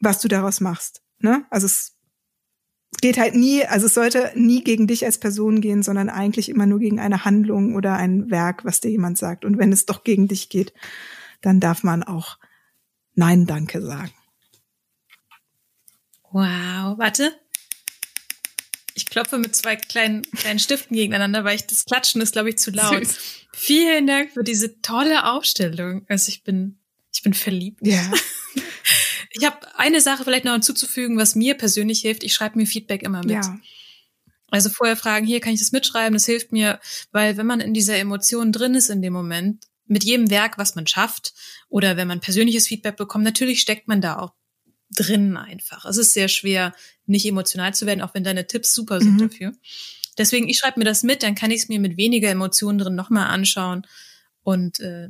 [0.00, 1.02] was du daraus machst.
[1.18, 1.44] Ne?
[1.50, 1.94] Also es
[3.00, 6.66] geht halt nie, also es sollte nie gegen dich als Person gehen, sondern eigentlich immer
[6.66, 9.44] nur gegen eine Handlung oder ein Werk, was dir jemand sagt.
[9.44, 10.74] Und wenn es doch gegen dich geht,
[11.40, 12.38] dann darf man auch
[13.14, 14.12] Nein, danke sagen.
[16.30, 17.32] Wow, warte.
[18.94, 22.58] Ich klopfe mit zwei kleinen, kleinen Stiften gegeneinander, weil ich das Klatschen ist, glaube ich,
[22.58, 23.06] zu laut.
[23.06, 23.18] Süß.
[23.52, 26.04] Vielen Dank für diese tolle Aufstellung.
[26.08, 26.78] Also ich bin,
[27.12, 27.80] ich bin verliebt.
[27.86, 28.12] Ja.
[29.36, 32.22] Ich habe eine Sache vielleicht noch hinzuzufügen, was mir persönlich hilft.
[32.22, 33.32] Ich schreibe mir Feedback immer mit.
[33.32, 33.58] Ja.
[34.50, 36.78] Also vorher fragen, hier kann ich das mitschreiben, das hilft mir,
[37.10, 40.74] weil wenn man in dieser Emotion drin ist in dem Moment, mit jedem Werk, was
[40.74, 41.34] man schafft
[41.68, 44.32] oder wenn man persönliches Feedback bekommt, natürlich steckt man da auch
[44.90, 45.84] drin einfach.
[45.84, 46.74] Es ist sehr schwer,
[47.06, 49.28] nicht emotional zu werden, auch wenn deine Tipps super sind mhm.
[49.28, 49.52] dafür.
[50.16, 52.94] Deswegen, ich schreibe mir das mit, dann kann ich es mir mit weniger Emotionen drin
[52.94, 53.86] nochmal anschauen
[54.42, 55.08] und äh,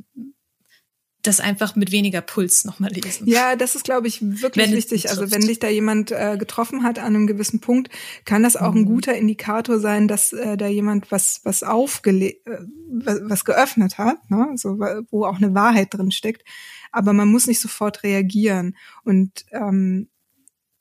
[1.27, 3.27] das einfach mit weniger Puls nochmal lesen.
[3.27, 5.09] Ja, das ist, glaube ich, wirklich wenn wichtig.
[5.09, 7.89] Also wenn dich da jemand äh, getroffen hat an einem gewissen Punkt,
[8.25, 8.81] kann das auch mhm.
[8.81, 12.59] ein guter Indikator sein, dass äh, da jemand was was aufgele äh,
[12.89, 14.51] was, was geöffnet hat, ne?
[14.55, 16.43] so, wo auch eine Wahrheit drin steckt.
[16.91, 18.77] Aber man muss nicht sofort reagieren.
[19.03, 20.09] Und ähm,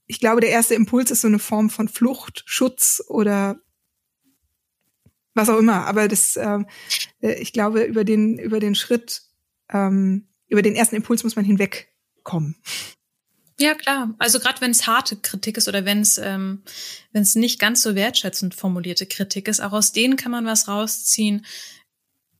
[0.06, 3.56] ich glaube, der erste Impuls ist so eine Form von Flucht, Schutz oder
[5.34, 5.86] was auch immer.
[5.86, 6.66] Aber das, ähm,
[7.20, 9.22] äh, ich glaube, über den über den Schritt
[9.72, 11.88] ähm, über den ersten Impuls muss man hinweg
[12.22, 12.56] kommen.
[13.58, 14.14] Ja, klar.
[14.18, 16.62] Also gerade wenn es harte Kritik ist oder wenn es ähm,
[17.12, 20.66] wenn es nicht ganz so wertschätzend formulierte Kritik ist, auch aus denen kann man was
[20.66, 21.46] rausziehen.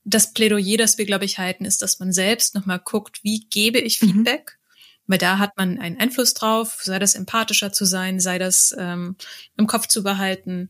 [0.03, 3.79] Das Plädoyer, das wir, glaube ich, halten, ist, dass man selbst nochmal guckt, wie gebe
[3.79, 4.07] ich mhm.
[4.07, 4.57] Feedback?
[4.57, 5.11] Mhm.
[5.11, 9.15] Weil da hat man einen Einfluss drauf, sei das empathischer zu sein, sei das ähm,
[9.55, 10.69] im Kopf zu behalten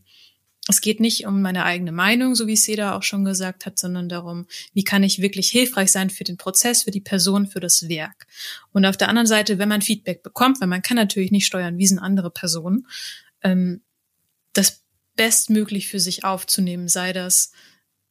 [0.68, 4.08] es geht nicht um meine eigene Meinung, so wie Seda auch schon gesagt hat, sondern
[4.08, 7.88] darum, wie kann ich wirklich hilfreich sein für den Prozess, für die Person, für das
[7.88, 8.26] Werk.
[8.72, 11.78] Und auf der anderen Seite, wenn man Feedback bekommt, weil man kann natürlich nicht steuern,
[11.78, 12.86] wie sind andere Personen,
[13.42, 13.82] ähm,
[14.52, 14.82] das
[15.14, 17.52] bestmöglich für sich aufzunehmen, sei das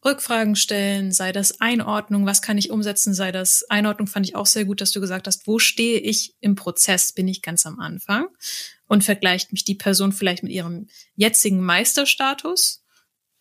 [0.05, 4.45] Rückfragen stellen, sei das Einordnung, was kann ich umsetzen, sei das Einordnung fand ich auch
[4.45, 7.79] sehr gut, dass du gesagt hast, wo stehe ich im Prozess, bin ich ganz am
[7.79, 8.27] Anfang
[8.87, 12.83] und vergleicht mich die Person vielleicht mit ihrem jetzigen Meisterstatus,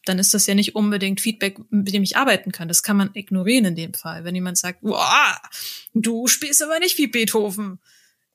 [0.05, 2.69] dann ist das ja nicht unbedingt Feedback, mit dem ich arbeiten kann.
[2.69, 4.25] Das kann man ignorieren in dem Fall.
[4.25, 5.39] Wenn jemand sagt, wow,
[5.95, 7.79] du spielst aber nicht wie Beethoven.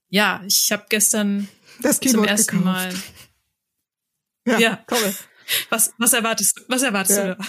[0.10, 1.48] Ja, ich habe gestern
[1.82, 2.66] das zum ersten gekauft.
[2.66, 2.94] Mal.
[4.48, 4.76] Ja, ja.
[4.88, 5.16] toll.
[5.70, 6.62] Was, was erwartest du?
[6.68, 7.36] Was erwartest ja.
[7.36, 7.48] du da?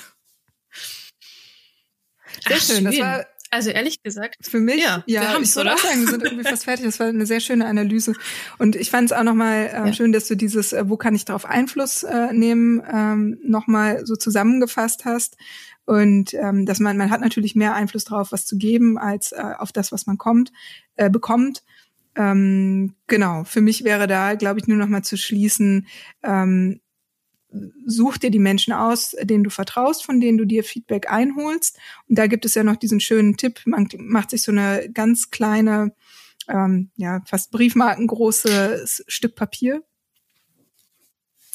[2.47, 2.77] Sehr Ach, schön.
[2.77, 2.85] schön.
[2.85, 4.37] Das war also ehrlich gesagt.
[4.43, 6.87] Für mich, ja, ja wir ich würde auch sagen, wir sind irgendwie fast fertig.
[6.87, 8.15] Das war eine sehr schöne Analyse.
[8.59, 9.93] Und ich fand es auch nochmal äh, ja.
[9.93, 14.15] schön, dass du dieses, äh, wo kann ich darauf Einfluss äh, nehmen, ähm, nochmal so
[14.15, 15.37] zusammengefasst hast.
[15.85, 19.43] Und ähm, dass man, man hat natürlich mehr Einfluss drauf, was zu geben, als äh,
[19.59, 20.53] auf das, was man kommt,
[20.95, 21.65] äh, bekommt.
[22.15, 25.89] Ähm, genau, für mich wäre da, glaube ich, nur noch mal zu schließen,
[26.23, 26.81] ähm,
[27.87, 31.79] such dir die Menschen aus, denen du vertraust, von denen du dir Feedback einholst.
[32.09, 35.31] Und da gibt es ja noch diesen schönen Tipp, man macht sich so eine ganz
[35.31, 35.93] kleine,
[36.49, 39.83] ähm, ja, fast briefmarkengroßes Stück Papier.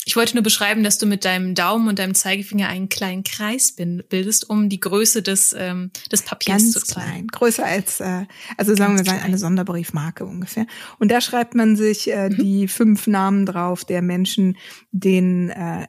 [0.08, 3.76] Ich wollte nur beschreiben, dass du mit deinem Daumen und deinem Zeigefinger einen kleinen Kreis
[3.76, 7.10] bildest, um die Größe des, ähm, des Papiers Ganz zu zeigen.
[7.10, 8.26] klein, größer als, äh,
[8.56, 10.68] also sagen Ganz wir mal eine Sonderbriefmarke ungefähr.
[11.00, 12.38] Und da schreibt man sich äh, mhm.
[12.38, 14.58] die fünf Namen drauf der Menschen,
[14.92, 15.88] denen äh,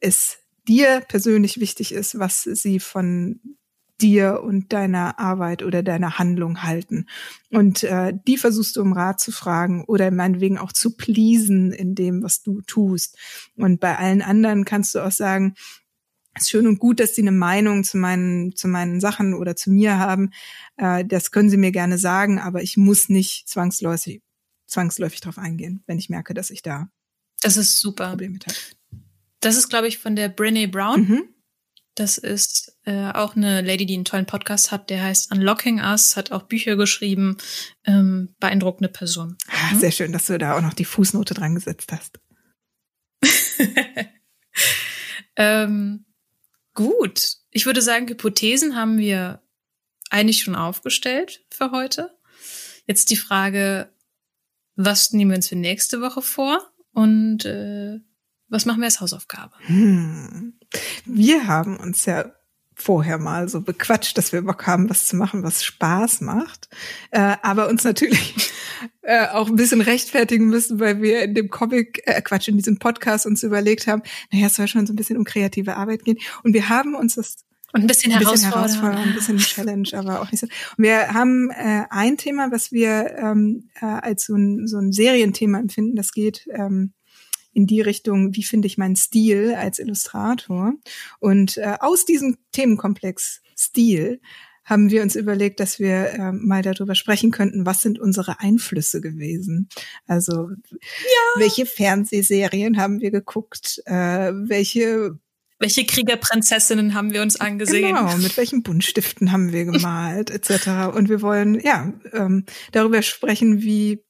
[0.00, 0.36] es
[0.68, 3.40] dir persönlich wichtig ist, was sie von
[4.00, 7.06] dir und deiner Arbeit oder deiner Handlung halten.
[7.50, 11.94] Und äh, die versuchst du um Rat zu fragen oder meinetwegen auch zu pleasen in
[11.94, 13.16] dem, was du tust.
[13.56, 15.54] Und bei allen anderen kannst du auch sagen,
[16.34, 19.56] es ist schön und gut, dass sie eine Meinung zu meinen, zu meinen Sachen oder
[19.56, 20.30] zu mir haben.
[20.76, 24.22] Äh, das können sie mir gerne sagen, aber ich muss nicht zwangsläufig,
[24.66, 26.88] zwangsläufig darauf eingehen, wenn ich merke, dass ich da
[27.40, 28.10] das ist super.
[28.10, 28.56] Probleme mit habe.
[29.40, 31.00] Das ist, glaube ich, von der Brene Brown.
[31.00, 31.28] Mhm.
[31.98, 36.16] Das ist äh, auch eine Lady, die einen tollen Podcast hat, der heißt Unlocking Us,
[36.16, 37.38] hat auch Bücher geschrieben.
[37.84, 39.36] Ähm, beeindruckende Person.
[39.48, 42.20] Ah, sehr schön, dass du da auch noch die Fußnote dran gesetzt hast.
[45.36, 46.06] ähm,
[46.74, 47.38] gut.
[47.50, 49.42] Ich würde sagen, Hypothesen haben wir
[50.08, 52.16] eigentlich schon aufgestellt für heute.
[52.86, 53.92] Jetzt die Frage,
[54.76, 56.72] was nehmen wir uns für nächste Woche vor?
[56.92, 57.98] Und äh,
[58.46, 59.56] was machen wir als Hausaufgabe?
[59.66, 60.57] Hm.
[61.04, 62.32] Wir haben uns ja
[62.74, 66.68] vorher mal so bequatscht, dass wir Bock haben, was zu machen, was Spaß macht,
[67.10, 68.52] äh, aber uns natürlich
[69.02, 72.78] äh, auch ein bisschen rechtfertigen müssen, weil wir in dem Comic, äh, Quatsch, in diesem
[72.78, 76.18] Podcast uns überlegt haben, naja, es soll schon so ein bisschen um kreative Arbeit gehen
[76.44, 77.38] und wir haben uns das
[77.74, 80.46] und ein bisschen, ein bisschen herausfordernd, ein bisschen Challenge, aber auch nicht so.
[80.46, 84.90] Und wir haben äh, ein Thema, was wir ähm, äh, als so ein, so ein
[84.90, 86.94] Serienthema empfinden, das geht ähm,
[87.52, 90.74] in die Richtung, wie finde ich meinen Stil als Illustrator.
[91.18, 94.20] Und äh, aus diesem Themenkomplex Stil
[94.68, 99.00] haben wir uns überlegt, dass wir äh, mal darüber sprechen könnten, was sind unsere Einflüsse
[99.00, 99.68] gewesen.
[100.06, 101.40] Also ja.
[101.40, 105.18] welche Fernsehserien haben wir geguckt, äh, welche
[105.60, 107.88] welche Kriegerprinzessinnen haben wir uns angesehen?
[107.88, 110.94] Genau, mit welchen Buntstiften haben wir gemalt, etc.
[110.94, 114.04] Und wir wollen ja ähm, darüber sprechen, wie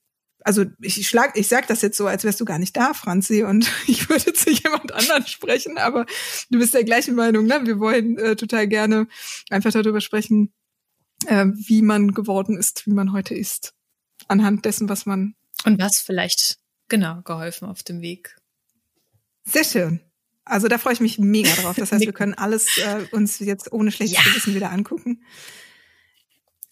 [0.49, 3.43] also ich schlag, ich sag das jetzt so, als wärst du gar nicht da, Franzi,
[3.43, 6.07] und ich würde zu jemand anderen sprechen, aber
[6.49, 7.61] du bist der gleichen Meinung, ne?
[7.65, 9.09] Wir wollen äh, total gerne
[9.51, 10.55] einfach darüber sprechen,
[11.27, 13.75] äh, wie man geworden ist, wie man heute ist,
[14.27, 15.35] anhand dessen, was man
[15.67, 16.57] und was vielleicht
[16.89, 18.35] genau geholfen auf dem Weg.
[19.45, 20.01] Sehr schön.
[20.47, 21.77] Also da freue ich mich mega drauf.
[21.77, 24.25] Das heißt, wir können alles äh, uns jetzt ohne schlechtes ja.
[24.25, 25.23] Gewissen wieder angucken.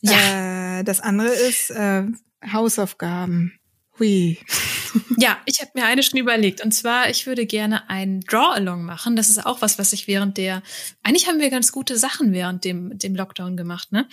[0.00, 0.78] Ja.
[0.78, 2.04] Äh, das andere ist äh,
[2.42, 3.60] Hausaufgaben.
[3.98, 4.38] Hui.
[5.18, 6.62] ja, ich habe mir eine schon überlegt.
[6.62, 9.16] Und zwar, ich würde gerne ein Draw-Along machen.
[9.16, 10.62] Das ist auch was, was ich während der.
[11.02, 14.08] Eigentlich haben wir ganz gute Sachen während dem, dem Lockdown gemacht, ne?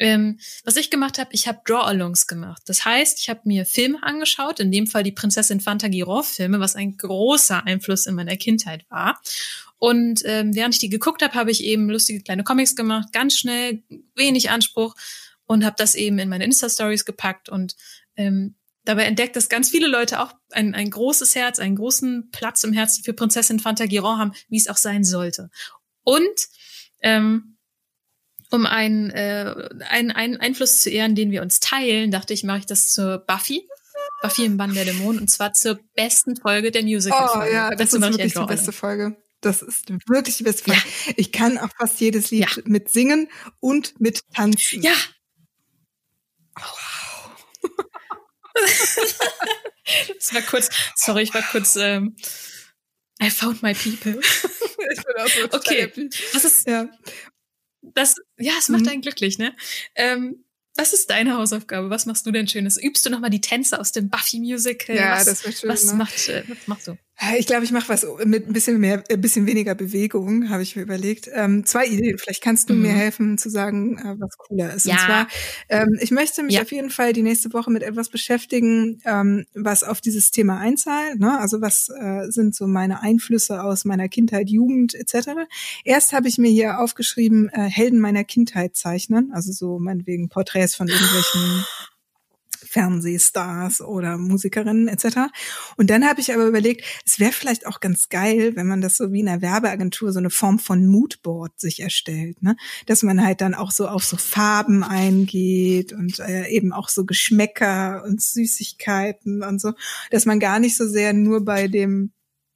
[0.00, 2.62] Ähm, was ich gemacht habe, ich habe Draw-Alongs gemacht.
[2.66, 6.96] Das heißt, ich habe mir Filme angeschaut, in dem Fall die Prinzessin Fantagiro-Filme, was ein
[6.96, 9.20] großer Einfluss in meiner Kindheit war.
[9.78, 13.38] Und ähm, während ich die geguckt habe, habe ich eben lustige kleine Comics gemacht, ganz
[13.38, 13.84] schnell,
[14.16, 14.96] wenig Anspruch
[15.46, 17.76] und habe das eben in meine Insta-Stories gepackt und
[18.16, 22.64] ähm, dabei entdeckt, dass ganz viele Leute auch ein, ein großes Herz, einen großen Platz
[22.64, 25.50] im Herzen für Prinzessin Fantagiron haben, wie es auch sein sollte.
[26.02, 26.22] Und
[27.02, 27.56] ähm,
[28.50, 32.58] um einen, äh, einen, einen Einfluss zu ehren, den wir uns teilen, dachte ich, mache
[32.58, 33.66] ich das zur Buffy.
[34.22, 37.50] Buffy im Bann der Dämonen und zwar zur besten Folge der Musical-Folge.
[37.50, 39.16] Oh ja, das, das ist wirklich die beste Folge.
[39.40, 40.80] Das ist wirklich die beste Folge.
[41.06, 41.12] Ja.
[41.16, 42.62] Ich kann auch fast jedes Lied ja.
[42.64, 43.28] mit singen
[43.60, 44.82] und mit tanzen.
[44.82, 44.92] Ja.
[46.56, 46.83] Wow.
[48.54, 52.16] Das war kurz, sorry, ich war kurz, ähm,
[53.22, 54.20] I found my people.
[54.20, 55.92] ich bin auch so okay,
[56.32, 56.88] das ist, ja.
[57.82, 58.88] das, ja, es macht mhm.
[58.88, 59.54] einen glücklich, ne?
[59.94, 60.44] Ähm,
[60.76, 61.88] was ist deine Hausaufgabe?
[61.88, 62.82] Was machst du denn Schönes?
[62.82, 64.96] Übst du nochmal die Tänze aus dem Buffy-Musical?
[64.96, 65.70] Ja, was, das wird schön.
[65.70, 65.94] Was, ne?
[65.94, 66.98] macht, äh, was machst du?
[67.38, 70.76] Ich glaube, ich mache was mit ein bisschen mehr, ein bisschen weniger Bewegung, habe ich
[70.76, 71.28] mir überlegt.
[71.32, 72.18] Ähm, zwei Ideen.
[72.18, 72.82] Vielleicht kannst du mhm.
[72.82, 74.86] mir helfen zu sagen, äh, was cooler ist.
[74.86, 74.94] Ja.
[74.94, 75.28] Und zwar,
[75.68, 76.62] ähm, ich möchte mich ja.
[76.62, 81.18] auf jeden Fall die nächste Woche mit etwas beschäftigen, ähm, was auf dieses Thema einzahlt.
[81.18, 81.38] Ne?
[81.38, 85.30] Also was äh, sind so meine Einflüsse aus meiner Kindheit, Jugend etc.
[85.84, 90.74] Erst habe ich mir hier aufgeschrieben, äh, Helden meiner Kindheit zeichnen, also so meinetwegen Porträts
[90.74, 91.64] von irgendwelchen
[92.74, 95.30] Fernsehstars oder Musikerinnen etc.
[95.76, 98.96] Und dann habe ich aber überlegt, es wäre vielleicht auch ganz geil, wenn man das
[98.96, 102.56] so wie in einer Werbeagentur so eine Form von Moodboard sich erstellt, ne?
[102.86, 107.04] Dass man halt dann auch so auf so Farben eingeht und äh, eben auch so
[107.04, 109.72] Geschmäcker und Süßigkeiten und so,
[110.10, 112.10] dass man gar nicht so sehr nur bei dem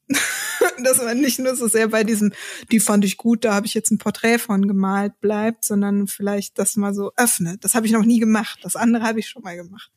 [0.82, 2.32] dass man nicht nur so sehr bei diesem,
[2.72, 6.58] die fand ich gut, da habe ich jetzt ein Porträt von gemalt, bleibt, sondern vielleicht
[6.58, 7.64] das mal so öffnet.
[7.64, 8.58] Das habe ich noch nie gemacht.
[8.62, 9.90] Das andere habe ich schon mal gemacht.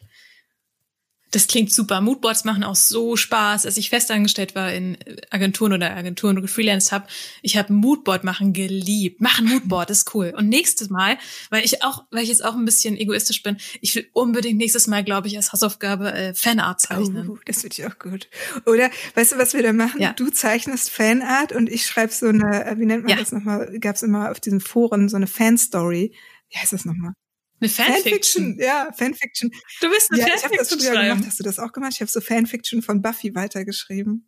[1.32, 2.02] Das klingt super.
[2.02, 3.66] Moodboards machen auch so Spaß.
[3.66, 4.98] Als ich festangestellt war in
[5.30, 7.08] Agenturen oder Agenturen und gefreelanced habe,
[7.42, 9.22] ich habe Moodboard machen geliebt.
[9.22, 10.34] Machen Moodboard ist cool.
[10.36, 11.18] Und nächstes Mal,
[11.50, 14.88] weil ich auch, weil ich jetzt auch ein bisschen egoistisch bin, ich will unbedingt nächstes
[14.88, 17.30] Mal, glaube ich, als Hausaufgabe äh, Fanart zeichnen.
[17.30, 18.28] Oh, das würde ich auch gut.
[18.66, 20.02] Oder weißt du, was wir da machen?
[20.02, 20.12] Ja.
[20.14, 23.16] Du zeichnest Fanart und ich schreibe so eine, äh, wie nennt man ja.
[23.16, 23.80] das nochmal?
[23.80, 26.14] Gab es immer auf diesen Foren so eine Fanstory.
[26.50, 27.14] Wie heißt das nochmal?
[27.62, 28.03] Eine Fanfiction.
[28.03, 28.59] Fanfiction.
[28.59, 29.51] Ja, Fanfiction.
[29.82, 30.38] Du bist eine ja, Fanfiction.
[30.38, 31.28] Ich habe das früher gemacht.
[31.28, 31.91] Hast du das auch gemacht?
[31.93, 34.28] Ich habe so Fanfiction von Buffy weitergeschrieben.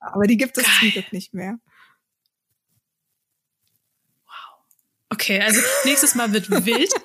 [0.00, 0.74] Aber die gibt es Geil.
[0.80, 1.58] zum Glück nicht mehr.
[4.26, 4.64] Wow.
[5.10, 6.92] Okay, also nächstes Mal wird wild.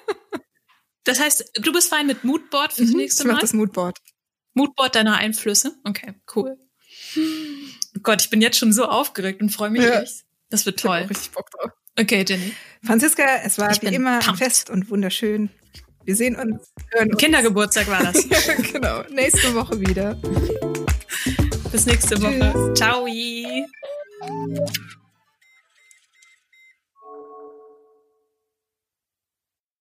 [1.06, 3.32] Das heißt, du bist fein mit Moodboard fürs mhm, nächste Mal?
[3.32, 4.00] Ich mach das Moodboard.
[4.54, 5.76] Moodboard deiner Einflüsse?
[5.84, 6.58] Okay, cool.
[7.18, 10.02] Oh Gott, ich bin jetzt schon so aufgeregt und freue mich ja.
[10.02, 10.24] echt.
[10.50, 11.00] Das wird toll.
[11.00, 11.72] Ich hab richtig Bock drauf.
[12.00, 12.54] Okay, Jenny.
[12.84, 14.40] Franziska, es war wie immer pumped.
[14.40, 15.50] fest und wunderschön.
[16.04, 16.74] Wir sehen uns.
[16.92, 17.18] Hören uns.
[17.18, 18.28] Kindergeburtstag war das.
[18.74, 19.04] genau.
[19.10, 20.16] Nächste Woche wieder.
[21.72, 22.74] Bis nächste Woche.
[22.76, 23.08] Ciao.